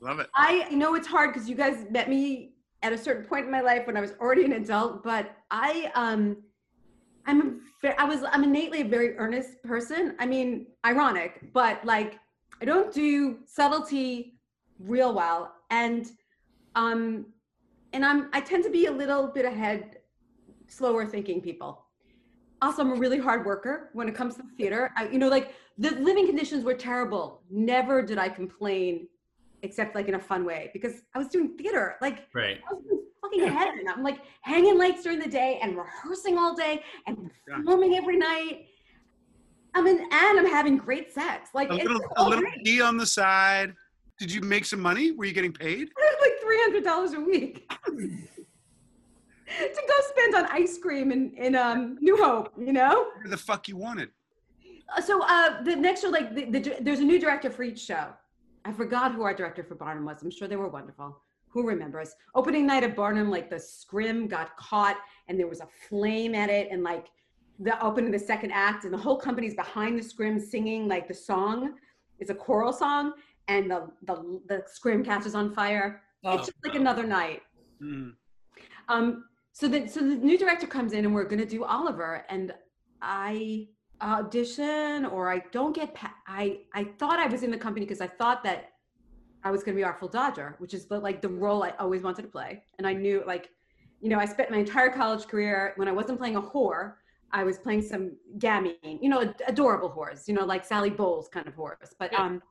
[0.01, 0.29] Love it.
[0.35, 3.61] I know it's hard because you guys met me at a certain point in my
[3.61, 6.37] life when I was already an adult, but I um
[7.25, 10.15] I'm a I was I'm innately a very earnest person.
[10.19, 12.19] I mean, ironic, but like
[12.61, 14.39] I don't do subtlety
[14.77, 16.05] real well, and
[16.75, 17.25] um
[17.93, 19.97] and I'm I tend to be a little bit ahead,
[20.67, 21.88] slower thinking people.
[22.61, 24.91] Also, I'm a really hard worker when it comes to theater.
[24.97, 27.41] I, you know, like the living conditions were terrible.
[27.49, 29.07] Never did I complain
[29.61, 31.95] except like in a fun way because I was doing theater.
[32.01, 32.59] Like Right.
[32.69, 33.85] I was in fucking heaven.
[33.89, 38.65] I'm like hanging lights during the day and rehearsing all day and performing every night.
[39.75, 41.49] I mean, and I'm having great sex.
[41.53, 42.43] Like A it's little, a little.
[42.63, 43.73] D on the side.
[44.19, 45.11] Did you make some money?
[45.11, 45.89] Were you getting paid?
[46.21, 47.71] like three hundred dollars a week
[49.57, 52.53] to go spend on ice cream in in um, New Hope.
[52.57, 53.07] You know.
[53.15, 54.09] Whatever the fuck you wanted.
[54.95, 57.79] Uh, So uh, the next show, like the, the, there's a new director for each
[57.79, 58.07] show.
[58.65, 60.21] I forgot who our director for Barnum was.
[60.21, 61.21] I'm sure they were wonderful.
[61.49, 62.15] Who remembers?
[62.35, 66.49] Opening night of Barnum, like the scrim got caught and there was a flame at
[66.49, 67.07] it, and like
[67.59, 71.13] the opening the second act, and the whole company's behind the scrim singing like the
[71.13, 71.75] song.
[72.19, 73.13] It's a choral song,
[73.47, 76.01] and the the the scrim catches on fire.
[76.23, 77.41] It's just like another night.
[77.81, 78.13] Mm.
[78.89, 79.25] Um,
[79.59, 82.53] so the so the new director comes in and we're gonna do Oliver and
[83.01, 83.67] I
[84.01, 87.99] audition or I don't get pa- I I thought I was in the company because
[87.99, 88.69] I thought that
[89.43, 92.21] I was gonna be Artful Dodger, which is the, like the role I always wanted
[92.21, 93.49] to play, and I knew like
[93.99, 96.93] you know I spent my entire college career when I wasn't playing a whore.
[97.31, 101.27] I was playing some gamine, you know, ad- adorable whores, you know, like Sally Bowles
[101.27, 101.89] kind of whores.
[101.99, 102.23] But Yeah.
[102.23, 102.41] um,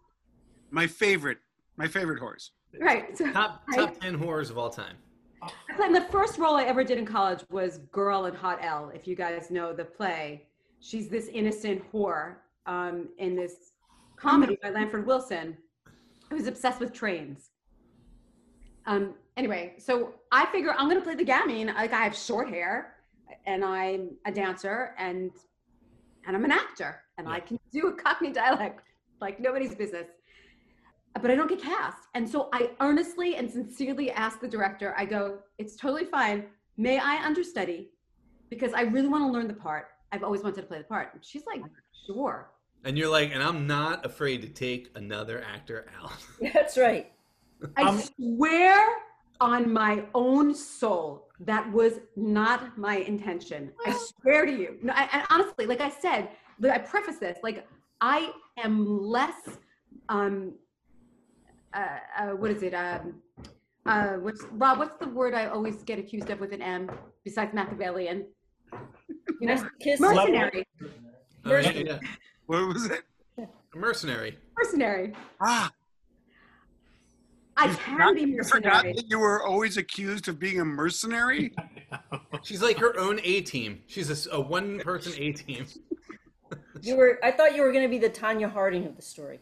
[0.70, 1.38] My favorite.
[1.76, 2.52] My favorite horse.
[2.78, 3.16] right.
[3.18, 4.96] So Top I- top ten horrors of all time.
[5.42, 8.90] I played- the first role I ever did in college was Girl in Hot L.
[8.94, 10.46] If you guys know the play,
[10.81, 13.72] she's this innocent whore um, in this
[14.16, 15.57] comedy by Lanford Wilson,
[16.31, 17.51] who's obsessed with trains.
[18.87, 21.66] Um, anyway, so I figure I'm gonna play the gamine.
[21.74, 22.96] Like I have short hair,
[23.46, 25.31] and I'm a dancer and
[26.27, 28.83] and I'm an actor and I can do a Cockney dialect
[29.20, 30.07] like nobody's business.
[31.20, 31.98] But I don't get cast.
[32.14, 36.44] And so I earnestly and sincerely ask the director, I go, it's totally fine.
[36.76, 37.90] May I understudy?
[38.50, 39.88] Because I really want to learn the part.
[40.12, 41.10] I've always wanted to play the part.
[41.14, 41.62] And she's like,
[42.06, 42.50] sure.
[42.84, 46.12] And you're like, and I'm not afraid to take another actor out.
[46.54, 47.10] That's right.
[47.76, 48.88] I Um, swear
[49.40, 53.72] on my own soul that was not my intention.
[53.86, 53.90] I
[54.20, 54.78] swear to you.
[54.82, 56.28] No, I- and honestly, like I said,
[56.62, 57.66] I preface this like
[58.00, 59.34] I am less.
[60.08, 60.54] Um,
[61.74, 61.87] uh,
[62.18, 62.74] uh, what is it?
[62.74, 63.14] Um,
[63.87, 64.78] uh, what's Rob?
[64.78, 66.90] What's the word I always get accused of with an M
[67.24, 68.26] besides Machiavellian?
[69.40, 70.00] You know, Kiss.
[70.00, 70.66] mercenary.
[71.44, 71.98] Oh, yeah, yeah.
[72.46, 73.02] What was it?
[73.38, 74.37] A mercenary.
[74.57, 75.14] Mercenary.
[75.40, 75.70] Ah,
[77.57, 78.92] I you can forgot- be you forgot mercenary.
[78.94, 81.54] that you were always accused of being a mercenary.
[82.42, 83.81] She's like her own A team.
[83.87, 85.66] She's a s- a, one person A team.
[86.83, 87.18] You were.
[87.22, 89.40] I thought you were going to be the Tonya Harding of the story.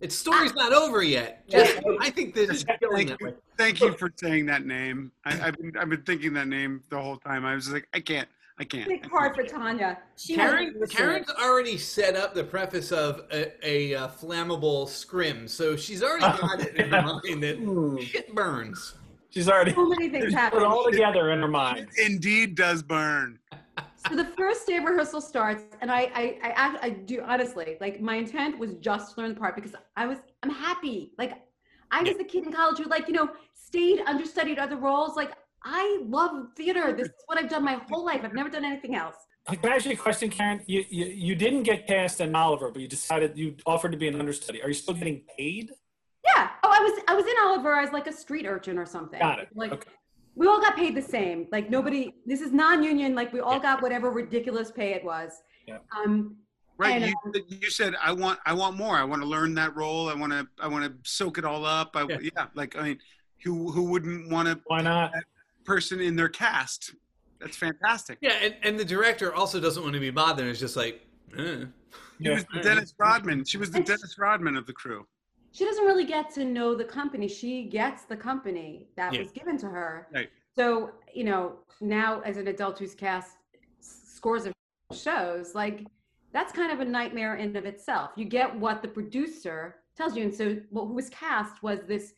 [0.00, 1.44] Its story's not over yet.
[1.46, 1.64] Yeah.
[1.64, 5.12] Just, I think this is killing Thank you, thank you for saying that name.
[5.24, 7.44] I, I've been I've been thinking that name the whole time.
[7.44, 8.88] I was like, I can't, I can't.
[8.88, 9.98] Big part for Tonya.
[10.16, 15.76] She Karen, Karen's already set up the preface of a, a, uh flammable scrim, so
[15.76, 18.94] she's already got it in her mind that shit burns.
[19.28, 20.58] She's already So many things happen.
[20.58, 21.88] put it all together in her mind.
[22.04, 23.38] Indeed, does burn.
[24.08, 27.76] So the first day of rehearsal starts and I, I i act i do honestly
[27.80, 31.32] like my intent was just to learn the part because i was i'm happy like
[31.90, 35.32] i was the kid in college who like you know stayed understudied other roles like
[35.64, 38.94] i love theater this is what i've done my whole life i've never done anything
[38.94, 39.16] else
[39.48, 40.60] Can I ask you a question, Karen?
[40.66, 44.06] You, you you didn't get cast in Oliver, but you decided you offered to be
[44.06, 44.62] an understudy.
[44.62, 45.70] Are you still getting paid?
[46.24, 49.18] yeah oh i was i was in oliver as like a street urchin or something
[49.18, 49.48] Got it.
[49.54, 49.90] like Okay.
[50.40, 53.82] We all got paid the same like nobody this is non-union like we all got
[53.82, 55.30] whatever ridiculous pay it was
[55.68, 55.78] Yeah.
[55.98, 56.36] um
[56.78, 57.02] Right?
[57.02, 58.96] And, You, you said I want I want more.
[58.96, 60.08] I want to learn that role.
[60.08, 61.90] I want to I want to soak it all up.
[61.94, 62.18] I, Yeah.
[62.34, 62.46] yeah.
[62.54, 62.98] like I mean,
[63.44, 65.12] who who wouldn't want a Why not?
[65.66, 66.94] person in their cast?
[67.38, 68.16] That's fantastic.
[68.22, 70.46] Yeah, and, and the director also doesn't want to be bothered.
[70.48, 71.64] It's just like, eh.
[72.22, 73.44] She was the Dennis Rodman.
[73.44, 75.06] She was the Dennis Rodman of the crew.
[75.52, 77.28] She doesn't really get to know the company.
[77.28, 79.20] She gets the company that Yeah.
[79.20, 80.08] was given to her.
[80.12, 80.30] Right.
[80.54, 83.38] So, you know, now as an adult who's cast
[83.80, 84.52] scores of
[84.92, 85.86] shows, like
[86.32, 88.12] that's kind of a nightmare in of itself.
[88.16, 90.22] You get what the producer tells you.
[90.24, 92.14] And so what who was cast was this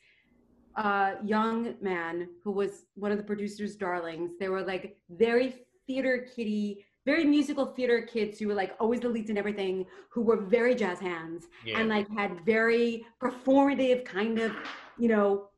[0.76, 4.32] uh, young man who was one of the producer's darlings.
[4.38, 9.08] They were like very theater kitty, very musical theater kids who were like always the
[9.08, 11.78] leads in everything, who were very jazz hands yeah.
[11.78, 14.52] and like had very performative kind of
[14.98, 15.48] you know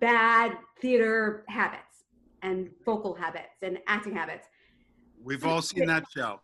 [0.00, 2.04] bad theater habits
[2.42, 4.48] and vocal habits and acting habits
[5.22, 6.40] We've all seen that show.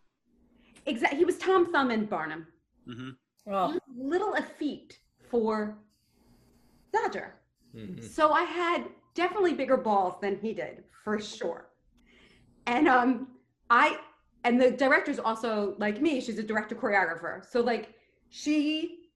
[0.85, 2.47] exactly he was tom thumb and barnum
[2.87, 3.09] hmm
[3.47, 4.97] Oh, little effete
[5.29, 5.77] for
[6.91, 7.35] dodger
[7.75, 8.01] Mhm.
[8.03, 11.67] so i had definitely bigger balls than he did for sure
[12.65, 13.27] and um
[13.69, 13.97] i
[14.45, 17.93] and the director's also like me she's a director choreographer so like
[18.29, 19.09] she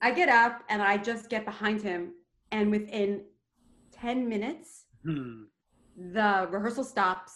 [0.00, 2.12] i get up and i just get behind him
[2.50, 3.22] and within
[3.92, 5.44] 10 minutes Hmm.
[6.12, 7.32] the rehearsal stops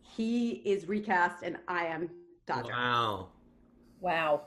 [0.00, 2.08] he is recast and i am
[2.46, 3.28] dodger Wow.
[4.00, 4.42] wow.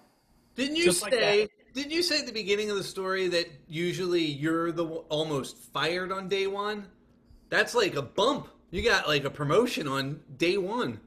[0.56, 1.48] Didn't you Just like say?
[1.74, 6.12] didn't you say at the beginning of the story that usually you're the almost fired
[6.12, 6.86] on day one?
[7.50, 8.48] That's like a bump.
[8.72, 11.00] You got like a promotion on day one.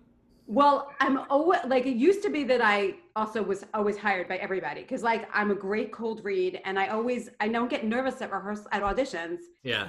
[0.52, 4.36] Well, I'm always like it used to be that I also was always hired by
[4.36, 8.20] everybody because like I'm a great cold read and I always I don't get nervous
[8.20, 9.38] at rehearsal at auditions.
[9.62, 9.88] Yeah.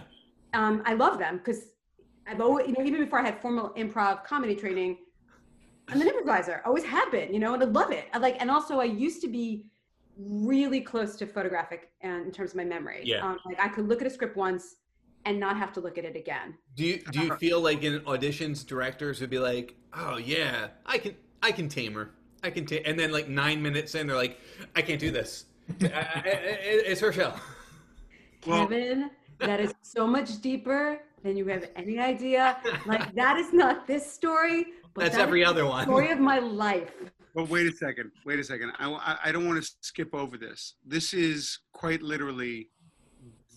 [0.53, 1.65] Um, I love them because
[2.25, 4.99] I've always you know even before I had formal improv comedy training,
[5.89, 6.61] I'm an improviser.
[6.65, 8.05] Always have been, you know, and I love it.
[8.13, 9.65] I like and also I used to be
[10.17, 13.01] really close to photographic and in terms of my memory.
[13.03, 13.27] Yeah.
[13.27, 14.77] Um, like I could look at a script once
[15.25, 16.55] and not have to look at it again.
[16.75, 20.97] Do you do you feel like in auditions directors would be like, oh yeah, I
[20.97, 22.11] can I can tame her.
[22.43, 24.39] I can tame, and then like nine minutes in, they're like,
[24.75, 25.45] I can't do this.
[25.81, 26.57] I, I, I-
[26.91, 27.33] it's her show.
[28.41, 29.09] Kevin,
[29.39, 32.57] that is so much deeper than you have any idea.
[32.85, 35.85] Like that is not this story, but That's that every other one.
[35.85, 36.91] Story of my life.
[37.33, 38.11] But wait a second.
[38.25, 38.73] Wait a second.
[38.77, 40.75] I, I, I don't want to skip over this.
[40.85, 42.69] This is quite literally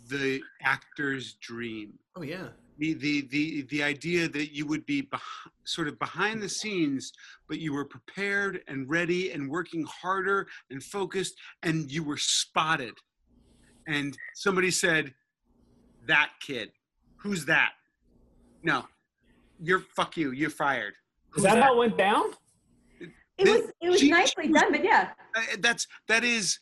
[0.08, 1.94] the actor's dream.
[2.14, 2.48] Oh yeah.
[2.78, 5.18] The, the, the, the idea that you would be beh-
[5.64, 7.10] sort of behind the scenes,
[7.48, 12.92] but you were prepared and ready and working harder and focused, and you were spotted.
[13.86, 15.14] And somebody said,
[16.06, 16.70] That kid,
[17.16, 17.72] who's that?
[18.62, 18.84] No,
[19.58, 20.94] you're fuck you, you're fired.
[21.36, 22.24] Is that how it went down?
[23.00, 25.10] It This- was it was she- nicely she was- done, but yeah.
[25.34, 26.58] Uh, that's that is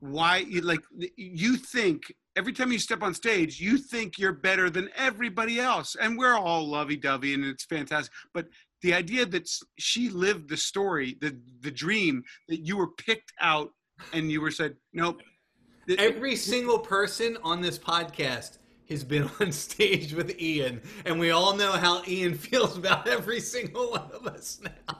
[0.00, 0.80] why you like
[1.16, 5.96] you think every time you step on stage you think you're better than everybody else
[6.00, 8.46] and we're all lovey-dovey and it's fantastic but
[8.82, 13.70] the idea that she lived the story the the dream that you were picked out
[14.12, 15.22] and you were said nope
[15.98, 21.56] Every single person on this podcast has been on stage with Ian, and we all
[21.56, 24.98] know how Ian feels about every single one of us now.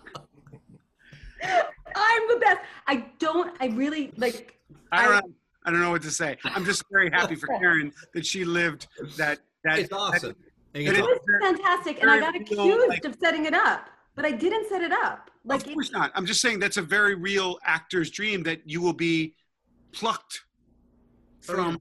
[1.96, 2.60] I'm the best.
[2.86, 4.58] I don't I really like
[4.90, 5.34] I don't know,
[5.64, 8.86] I don't know what to say i'm just very happy for karen that she lived
[9.16, 10.36] that that It's awesome.
[10.74, 10.98] Like, It it's is.
[10.98, 14.24] it was fantastic and I got very real, accused like- of setting it up, but
[14.26, 15.30] I didn't set it up.
[15.44, 18.60] Like of it, course not i'm just saying that's a very real actor's dream that
[18.72, 19.34] you will be
[19.92, 20.42] plucked
[21.40, 21.80] from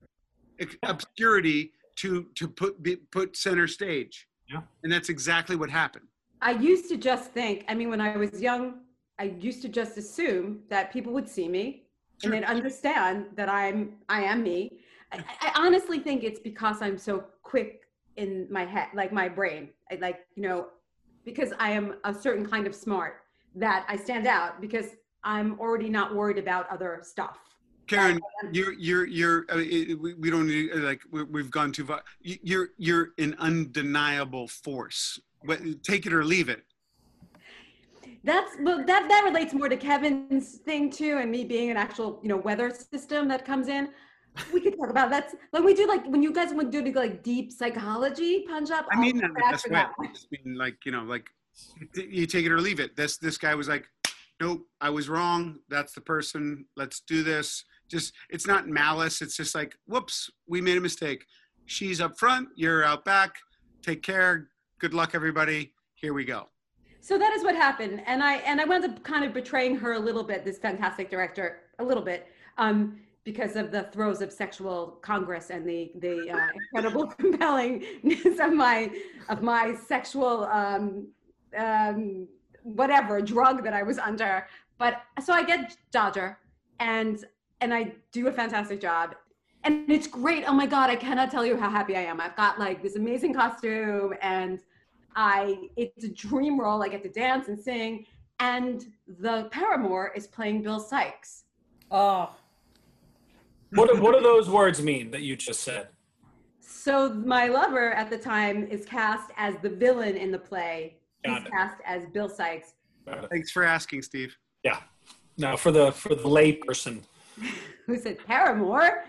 [0.83, 4.61] obscurity to to put be, put center stage Yeah.
[4.83, 6.07] and that's exactly what happened
[6.41, 8.79] I used to just think, I mean, when I was young,
[9.17, 11.82] I used to just assume that people would see me Sure.
[12.23, 14.79] And they'd understand that I'm, I am me.
[15.11, 17.81] I, I honestly think it's because I'm so quick
[18.15, 19.69] in my head, like my brain.
[19.91, 20.67] I like, you know,
[21.25, 23.21] because I am a certain kind of smart
[23.55, 24.87] that I stand out because
[25.23, 27.37] I'm already not worried about other stuff.
[27.87, 28.19] karen
[28.51, 32.39] you're you're you're uh, we, we don't need like we, we've gone too far You-
[32.41, 35.19] you're you're an undeniable force
[35.83, 36.63] take it or leave it
[38.23, 42.19] That's well, that that relates more to Kevin's thing too, and me being an actual
[42.23, 43.89] you know weather system that comes in.
[44.51, 47.21] We could talk about that's when we do like when you guys would do like
[47.21, 48.87] deep psychology punch up.
[48.91, 49.73] i mean that in the best way.
[49.73, 49.91] that.
[49.99, 51.27] I mean like you know like
[51.95, 52.95] you take it or leave it.
[52.95, 53.85] This this guy was like
[54.41, 55.59] nope i was wrong.
[55.69, 56.65] That's the person.
[56.75, 57.63] Let's do this.
[57.89, 59.21] Just it's not malice.
[59.21, 61.25] It's just like whoops we made a mistake.
[61.65, 62.49] She's up front.
[62.55, 63.35] You're out back.
[63.83, 64.49] Take care.
[64.79, 65.73] Good luck everybody.
[65.95, 66.52] Here we go
[67.03, 69.91] So that is what happened, and I and I wound up kind of betraying her
[69.91, 70.45] a little bit.
[70.45, 75.67] This fantastic director, a little bit, um, because of the throes of sexual congress and
[75.67, 78.89] the the uh, incredible compellingness of my
[79.27, 81.07] of my sexual um,
[81.57, 82.25] um,
[82.63, 84.47] whatever drug that I was under.
[84.77, 86.37] But so I get Dodger,
[86.79, 87.25] and
[87.59, 89.13] and I do a fantastic job.
[89.65, 90.45] And it's great.
[90.47, 92.21] Oh my God, I cannot tell you how happy I am.
[92.21, 94.61] I've got like this amazing costume and
[95.15, 96.83] I it's a dream role.
[96.83, 98.05] I get to dance and sing,
[98.39, 101.43] and the paramour is playing Bill Sikes.
[101.91, 102.35] Oh,
[103.71, 105.89] What do, what do those words mean that you just said?
[106.59, 110.97] So my lover at the time is cast as the villain in the play.
[111.23, 111.51] He's Got it.
[111.51, 112.73] cast as Bill Sikes.
[113.29, 114.79] thanks for asking steve Yeah.
[115.37, 117.01] Now for the for the lay person.
[117.87, 119.03] Who said paramour?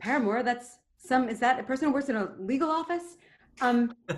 [0.00, 0.42] paramour?
[0.42, 1.28] That's some.
[1.28, 3.16] Is that a person who works in a legal office?
[3.60, 3.94] Um,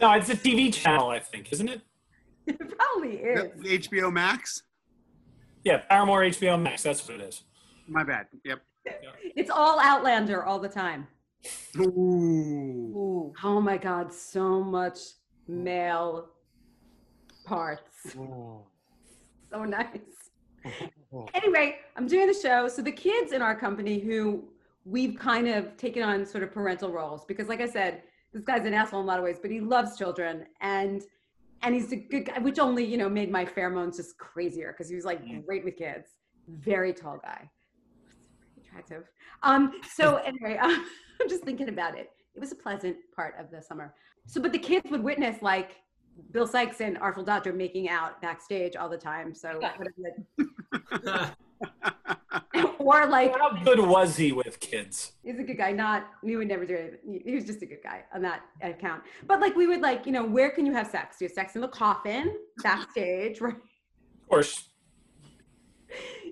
[0.00, 1.80] No, it's a TV channel, I think, isn't it?
[2.46, 3.52] it probably is.
[3.88, 4.64] hbo max
[5.64, 6.82] Yeah, Paramore HBO Max.
[6.82, 7.44] That's what it is.
[7.88, 8.60] my bad yep
[9.36, 11.06] It's all Outlander all the time.
[11.78, 11.82] Ooh.
[11.82, 13.32] ooh.
[13.42, 14.98] Oh my God, so much
[15.48, 16.28] male
[17.46, 18.12] parts.
[18.12, 19.86] So nice.
[21.34, 22.68] anyway, I'm doing the show.
[22.68, 24.44] So the kids in our company who
[24.84, 28.66] we've kind of taken on sort of parental roles because like I said, this guy's
[28.66, 31.02] an asshole in a lot of ways, but he loves children and
[31.62, 34.88] and he's a good guy, which only, you know, made my pheromones just crazier because
[34.88, 36.08] he was like great with kids.
[36.46, 37.50] Very tall guy.
[38.60, 39.04] Attractive.
[39.42, 40.84] Um, so anyway, um,
[41.20, 42.10] I'm just thinking about it.
[42.34, 43.94] It was a pleasant part of the summer.
[44.26, 45.76] So, but the kids would witness like
[46.32, 49.34] Bill Sikes and Artful Dodger making out backstage all the time.
[49.34, 49.60] So,
[52.78, 55.12] or like, How good was he with kids?
[55.22, 55.72] he's a good guy.
[55.72, 57.00] Not he would never do it.
[57.24, 59.02] He was just a good guy on that account.
[59.26, 61.18] But like, we would like, you know, where can you have sex?
[61.18, 63.54] Do you have sex in the coffin, backstage, right?
[63.54, 64.68] Of course.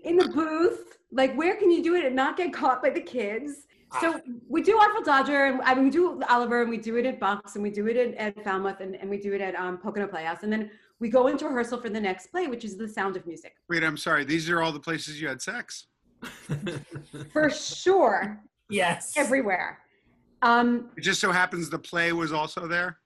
[0.05, 0.99] in the booth.
[1.11, 3.66] Like, where can you do it and not get caught by the kids?
[4.01, 4.18] So
[4.49, 7.21] we do Artful Dodger, and I mean, we do Oliver, and we do it at
[7.21, 9.77] Bucks, and we do it at, at Falmouth, and, and we do it at um,
[9.77, 10.71] Pocono Playhouse, and then
[11.02, 13.54] we go into rehearsal for the next play, which is The Sound of Music.
[13.68, 15.88] wait i'm sorry these are all the places you had sex
[17.32, 19.14] For sure, Yes.
[19.16, 19.78] everywhere.
[20.42, 22.98] Um, it just so happens the play was also there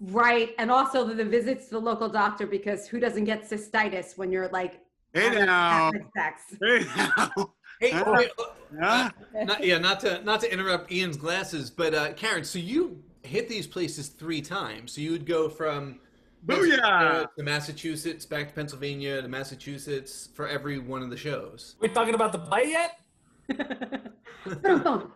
[0.00, 4.16] right, and also the, the visits to the local doctor because who doesn't get cystitis
[4.18, 4.80] when you're like
[5.14, 6.42] hey now sex?
[6.62, 7.32] hey now
[7.80, 8.04] Hey, Huh?
[8.08, 8.44] wait, uh,
[8.82, 9.10] Huh?
[9.44, 13.48] not, yeah, not to not to interrupt Eoin's glasses, but uh, Karen, so you hit
[13.48, 14.92] these places three times.
[14.92, 16.00] So you would go from
[16.46, 17.26] Booyah!
[17.36, 21.76] to Massachusetts, back to Pennsylvania, to Massachusetts for every one of the shows.
[21.80, 23.00] we talking about the play yet?
[24.62, 25.12] Boom, boom.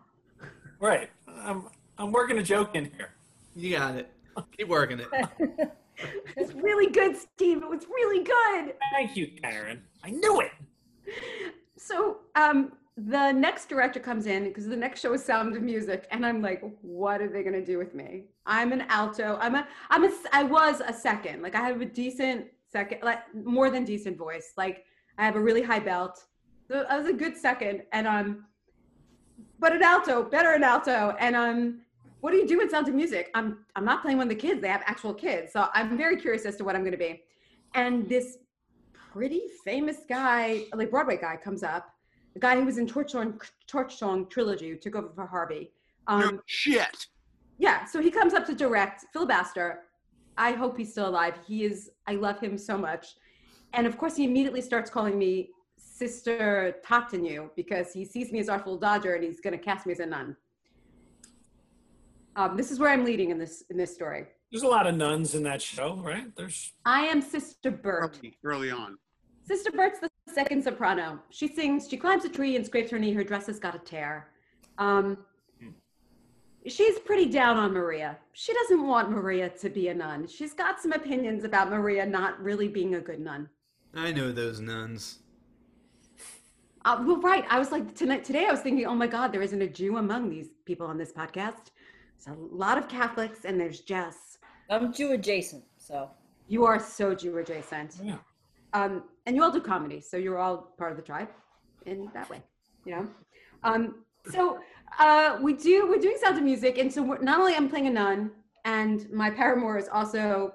[0.81, 1.11] Right.
[1.29, 1.69] I'm
[1.99, 3.11] I'm working a joke in here.
[3.55, 4.11] You got it.
[4.57, 5.71] Keep working it.
[6.37, 7.59] It's really good, Steve.
[7.59, 8.75] It was really good.
[8.93, 9.83] Thank you, Karen.
[10.03, 10.51] I knew it.
[11.77, 16.07] So um, the next director comes in because the next show is Sound of Music,
[16.11, 18.25] and I'm like, what are they gonna do with me?
[18.45, 19.39] I'm an alto.
[19.41, 19.67] I'm a.
[19.91, 20.11] I'm a.
[20.33, 21.43] I was a second.
[21.43, 24.53] Like I have a decent second, like more than decent voice.
[24.57, 24.85] Like
[25.19, 26.23] I have a really high belt.
[26.69, 28.45] So I was a good second, and um,
[29.59, 31.81] but an alto, better an alto, and um.
[32.21, 33.33] What do you do in Sound of Music?
[33.35, 34.61] I'm I'm not playing one of the kids.
[34.61, 37.21] They have actual kids, so I'm very curious as to what I'm going to be.
[37.75, 38.39] And this
[39.13, 41.92] pretty famous guy, like Broadway guy, comes up.
[42.35, 43.13] The guy who was in Torch
[43.97, 45.73] Song, trilogy, who took over for Harvey.
[46.09, 47.07] No Um, shit.
[47.59, 49.79] yeah, so he comes up to direct Phil Baster.
[50.39, 51.35] I hope he's still alive.
[51.47, 51.91] He is.
[52.07, 53.15] I love him so much,
[53.75, 58.49] and of course, he immediately starts calling me Sister Tatanu because he sees me as
[58.49, 60.37] Artful Dodger and he's going to cast me as a nun.
[62.35, 64.27] Um, this is where I'm leading in this in this story.
[64.51, 66.35] There's a lot of nuns in that show, right?
[66.35, 68.17] There's I am Sister Berthe.
[68.19, 68.99] Early, early on.
[69.47, 71.19] Sister Berthe's the second soprano.
[71.31, 73.13] She sings, she climbs a tree and scrapes her knee.
[73.13, 74.29] Her dress has got a tear.
[74.79, 75.19] Um,
[76.67, 78.19] she's pretty down on Maria.
[78.33, 80.27] She doesn't want Maria to be a nun.
[80.27, 83.49] She's got some opinions about Maria not really being a good nun.
[83.95, 85.19] I know those nuns.
[86.85, 87.45] Uh, well, right.
[87.49, 89.99] I was like, tonight, today I was thinking, oh my God, there isn't a Jew
[89.99, 91.71] among these people on this podcast.
[92.25, 94.39] There's a lot of Catholics and there's Jess.
[94.71, 96.11] I'm Jew adjacent, so
[96.49, 97.97] You are so Jew adjacent.
[98.03, 98.17] yeah.
[98.73, 101.29] um, and you all do comedy, so you're all part of the tribe
[101.87, 102.43] in that way,
[102.85, 103.09] you know.
[103.65, 104.59] Um, so
[104.99, 107.91] uh, we do we're doing sounds of music, and so not only I'm playing a
[107.91, 108.31] nun,
[108.65, 110.55] and my paramour is also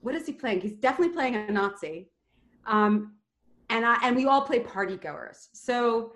[0.00, 0.60] what is he playing?
[0.60, 2.10] He's definitely playing a Nazi,
[2.66, 3.14] um,
[3.70, 5.48] and I and we all play party goers.
[5.52, 6.12] So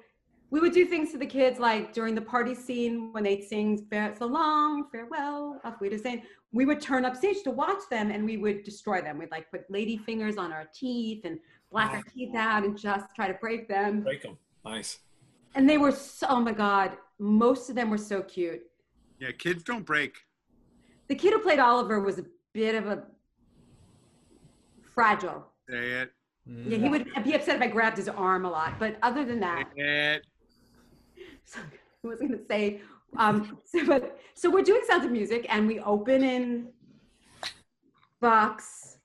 [0.51, 3.87] we would do things to the kids like during the party scene when they'd sing
[3.91, 6.23] "Fare so long, farewell," off we to sing
[6.53, 9.19] we would turn up stage to watch them and we would destroy them.
[9.19, 11.39] We'd like put lady fingers on our teeth and
[11.71, 14.03] black our teeth out and just try to break them.
[14.03, 14.37] Break them.
[14.65, 14.99] Nice.
[15.55, 18.63] And they were so, oh my God, most of them were so cute.
[19.19, 20.17] Yeah, kids don't break.
[21.09, 23.03] The kid who played Oliver was a bit of a
[24.95, 25.47] fragile.
[25.69, 26.13] Say it.
[26.47, 28.79] Yeah, he would be upset if I grabbed his arm a lot.
[28.79, 30.27] But other than that, Say it.
[31.45, 31.61] so
[32.05, 32.81] I was going to say,
[33.17, 36.69] um, so, but, so we're doing Sounds of Music and we open in
[38.21, 38.98] Bucks.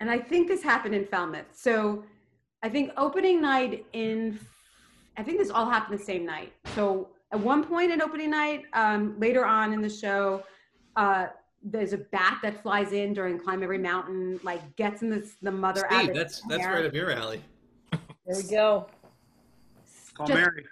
[0.00, 1.46] And I think this happened in Falmouth.
[1.52, 2.04] So
[2.62, 4.38] I think opening night in,
[5.16, 6.52] I think this all happened the same night.
[6.74, 10.42] So at one point in opening night, um, later on in the show,
[10.96, 11.26] uh,
[11.62, 15.50] there's a bat that flies in during Climb Every Mountain, like gets in this, the
[15.50, 16.74] mother Steve, abbot's that's that's hair.
[16.76, 17.42] right up your alley.
[17.92, 18.86] there we go.
[20.14, 20.64] Call Just- Mary.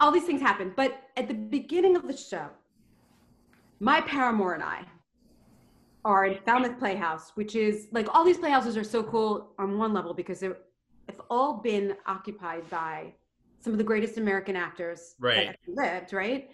[0.00, 0.72] all these things happen.
[0.74, 2.48] But at the beginning of the show,
[3.78, 4.84] my paramour and I
[6.04, 9.92] are in Falmouth Playhouse, which is like all these playhouses are so cool on one
[9.92, 10.58] level because they're
[11.08, 13.12] have all been occupied by
[13.60, 15.46] some of the greatest American actors Right.
[15.46, 16.50] that lived, right?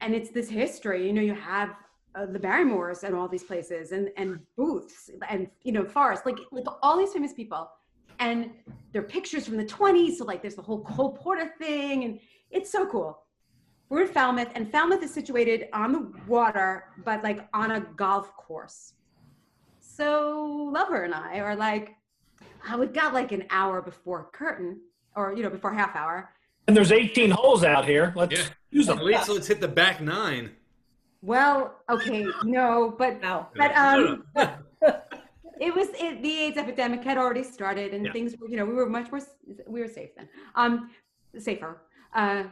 [0.00, 1.06] And it's this history.
[1.06, 1.70] You know, you have
[2.14, 6.38] uh, the Barrymores and all these places, and and Booths, and you know, Forrest, like
[6.52, 7.68] like all these famous people,
[8.20, 8.50] and
[8.92, 10.16] they're pictures from the 20s.
[10.16, 12.20] So like, there's the whole Cole Porter thing, and
[12.50, 13.18] it's so cool.
[13.88, 18.34] We're in Falmouth, and Falmouth is situated on the water, but like on a golf
[18.36, 18.94] course.
[19.78, 21.94] So Lover and I are like,
[22.68, 24.80] oh, we've got like an hour before curtain,
[25.14, 26.30] or you know, before half hour.
[26.66, 28.12] And there's 18 holes out here.
[28.16, 28.44] Let's Yeah.
[28.70, 28.98] use them.
[28.98, 30.56] At least let's hit the back nine.
[31.22, 33.48] Well, okay, no, but Wow.
[33.56, 34.24] but um,
[35.60, 38.12] it was it, the AIDS epidemic had already started, and Yeah.
[38.12, 39.20] things were you know we were much more
[39.68, 40.90] we were safe then, um,
[41.38, 41.82] safer.
[42.12, 42.44] Uh,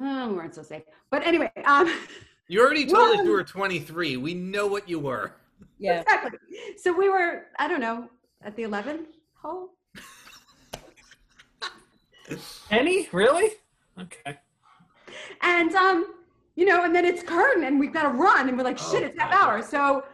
[0.00, 1.92] oh, we weren't so safe, but anyway, um,
[2.48, 4.18] You already told us you were 23.
[4.18, 5.36] We know what you were.
[5.78, 6.00] Yeah.
[6.00, 6.38] exactly.
[6.76, 8.10] So we were I don't know
[8.44, 9.06] at the 11th
[9.40, 9.70] hole.
[12.70, 13.08] Any?
[13.12, 13.52] Really?
[14.00, 14.38] Okay.
[15.42, 16.14] And um,
[16.56, 19.02] you know, and then it's curtain, and we've got to run, and we're like, shit,
[19.02, 19.44] Oh, it's half God.
[19.44, 19.62] hour.
[19.62, 20.04] So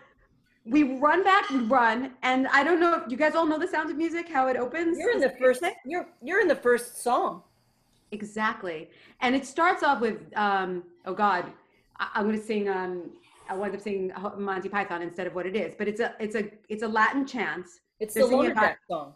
[0.65, 3.67] we run back, we run, and I don't know if you guys all know the
[3.69, 4.99] sound of music, how it opens.
[4.99, 5.63] You're in the first.
[5.85, 7.43] You're you're in the first song.
[8.11, 8.89] Exactly,
[9.21, 11.45] and it starts off with, um, oh God,
[11.99, 12.69] I- I'm going to sing.
[12.69, 13.11] Um,
[13.51, 16.35] I wound up singing Monty Python instead of what it is, but it's a it's
[16.35, 17.67] a it's a Latin chant,
[18.01, 19.13] It's They're the singing about- lumberjack song.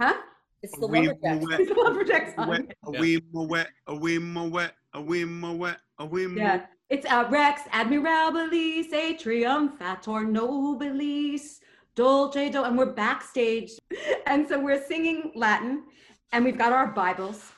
[0.00, 0.14] huh?
[0.62, 1.42] It's the lumberjack.
[1.42, 2.48] wet, It's a lumberjack song.
[2.48, 3.00] wet, a Yeah.
[3.00, 6.40] wee mo wet, a wee mo a wee mo a wee mo.
[6.40, 11.58] Yeah, it's uh, Rex Admirabilis a triumphator nobilis
[11.94, 13.72] dolce do, and we're backstage,
[14.26, 15.84] and so we're singing Latin,
[16.32, 17.52] and we've got our Bibles.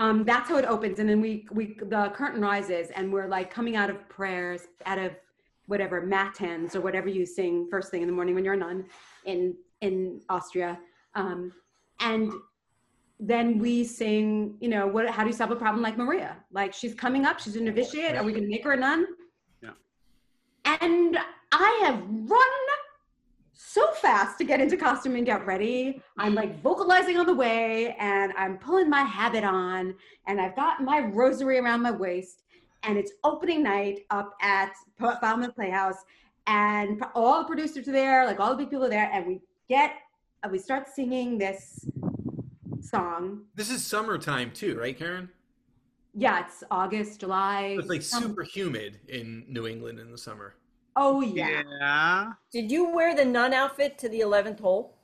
[0.00, 3.52] Um, that's how it opens, and then we we the curtain rises, and we're like
[3.52, 5.12] coming out of prayers, out of
[5.66, 8.86] whatever matins or whatever you sing first thing in the morning when you're a nun
[9.26, 10.78] in in Austria,
[11.16, 11.52] um,
[12.00, 12.32] and
[13.20, 14.56] then we sing.
[14.60, 15.06] You know, what?
[15.10, 16.38] How do you solve a problem like Maria?
[16.50, 18.16] Like she's coming up, she's a novitiate.
[18.16, 19.06] Are we going to make her a nun?
[19.62, 19.72] Yeah.
[20.64, 21.18] And
[21.52, 22.52] I have run
[23.62, 26.02] so fast to get into costume and get ready.
[26.18, 29.94] I'm like vocalizing on the way and I'm pulling my habit on
[30.26, 32.42] and I've got my rosary around my waist
[32.82, 35.98] and it's opening night up at Falmouth Playhouse
[36.46, 39.40] and all the producers are there, like all the big people are there and we
[39.68, 39.92] get,
[40.42, 41.84] uh, we start singing this
[42.80, 43.42] song.
[43.54, 45.28] This is summertime too, right, Karen?
[46.14, 47.76] Yeah, it's August, July.
[47.78, 50.54] It's like some- super humid in New England in the summer.
[50.96, 51.62] Oh yeah.
[51.80, 52.32] Yeah.
[52.52, 54.96] Did you wear the nun outfit to the 11th hole?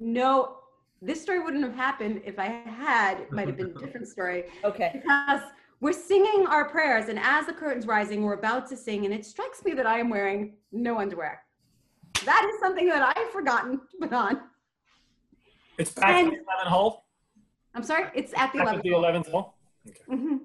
[0.00, 0.58] No,
[1.00, 3.20] this story wouldn't have happened if I had.
[3.20, 4.44] It might have been a different story.
[4.64, 4.90] Okay.
[4.94, 5.40] because
[5.80, 9.26] we're singing our prayers and as the curtain's rising we're about to sing and it
[9.26, 11.42] strikes me that i am wearing no underwear
[12.24, 14.40] that is something that i've forgotten to put on
[15.76, 17.04] It's back And- at the 11th hole.
[17.74, 19.54] i'm sorry it's at the Back 11th at the 11th hole.
[19.86, 19.98] Okay.
[20.08, 20.36] hmm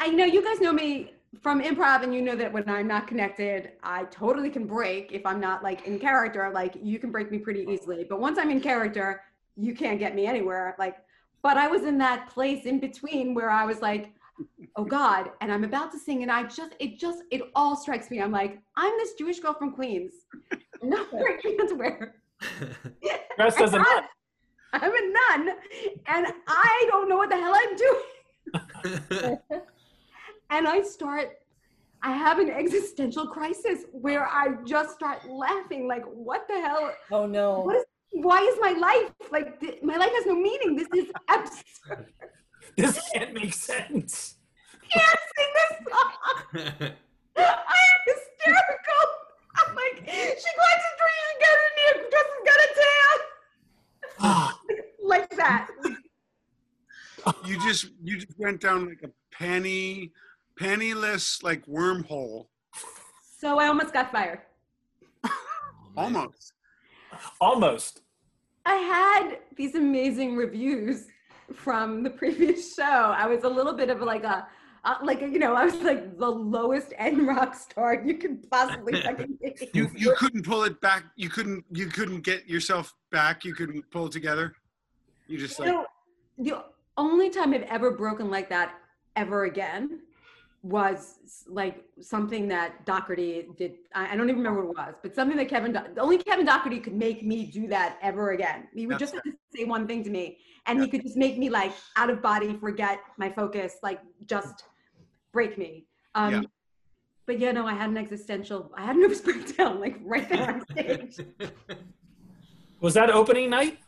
[0.00, 1.12] I you know you guys know me
[1.42, 5.12] from improv and you know that when i'm not connected i totally can break.
[5.12, 8.04] If i'm not like in character like you can break me pretty easily.
[8.08, 9.22] But once i'm in character
[9.56, 10.96] you can't get me anywhere like
[11.42, 14.12] but i was in that place in between where i was like
[14.76, 18.10] oh god and i'm about to sing and i just it just it all strikes
[18.10, 18.20] me.
[18.20, 20.12] I'm like i'm this jewish girl from queens.
[20.82, 22.14] I'm not wearing underwear
[23.36, 24.02] Dressed as a nun.
[24.72, 25.56] i'm a nun
[26.06, 29.40] and i don't know what the hell i'm doing
[30.50, 31.38] and I start,
[32.02, 36.92] I have an existential crisis where I just start laughing, like, what the hell?
[37.10, 37.60] Oh no.
[37.60, 40.76] What is, why is my life like, th- my life has no meaning.
[40.76, 42.06] This is absurd.
[42.76, 44.36] This can't make sense.
[44.90, 46.12] Can't sing this song.
[47.36, 49.04] I'm hysterical.
[49.56, 53.14] I'm like, she climbs a tree and gets in here, just got a tail.
[55.02, 55.68] Like that.
[57.44, 60.12] You just you just went down like a penny,
[60.58, 62.46] penniless like wormhole.
[63.38, 64.40] So I almost got fired.
[65.96, 66.52] Almost.
[67.40, 68.02] Almost.
[68.66, 71.06] I had these amazing reviews
[71.54, 72.82] from the previous show.
[72.82, 74.46] I was a little bit of like a,
[74.84, 79.00] uh, like you know, I was like the lowest end rock star you could possibly
[79.02, 79.70] fucking be.
[79.72, 81.04] You you couldn't pull it back.
[81.16, 83.44] You couldn't you couldn't get yourself back.
[83.44, 84.54] You couldn't pull it together.
[85.28, 85.86] You just like So
[86.36, 86.64] the
[86.96, 88.74] only time I've ever broken like that
[89.16, 90.00] ever again
[90.62, 93.74] was like something that Doherty did.
[93.94, 96.44] I, I don't even remember what it was, but something that Kevin, Do- only Kevin
[96.46, 98.66] Doherty could make me do that ever again.
[98.74, 101.16] He would That's just have to say one thing to me and he could just
[101.16, 104.64] make me like out of body, forget my focus, like just
[105.32, 105.86] break me.
[106.14, 106.40] Um, Yeah.
[107.26, 110.50] But yeah, no, I had an existential, I had a nervous breakdown like right there
[110.54, 111.18] on stage.
[112.80, 113.78] Was that opening night?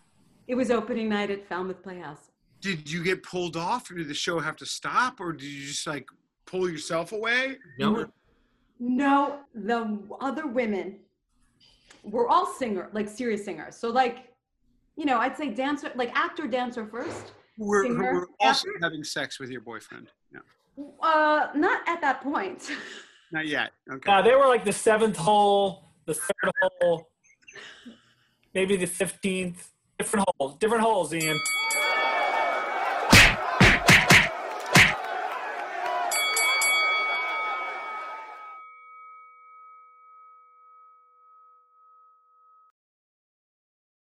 [0.48, 2.30] it was opening night at Falmouth Playhouse.
[2.60, 5.64] did you get pulled off or did the show have to stop or did you
[5.68, 6.08] just like
[6.50, 7.56] pull yourself away?
[7.78, 8.06] no.
[8.82, 11.00] No, the other women
[12.02, 13.76] were all singer, like serious singers.
[13.76, 14.32] So like,
[14.96, 17.32] you know, I'd say dancer, like actor, dancer first.
[17.58, 18.78] Who were, who Singer were also after?
[18.82, 20.08] having sex with your boyfriend?
[20.32, 20.40] Yeah.
[21.02, 22.70] Uh, not at that point.
[23.32, 23.72] not yet.
[23.92, 24.10] Okay.
[24.10, 27.10] Uh, they were like the seventh hole, the third hole,
[28.54, 29.56] maybe the 15th.
[29.98, 30.56] Different holes.
[30.56, 31.38] Different holes, Eoin.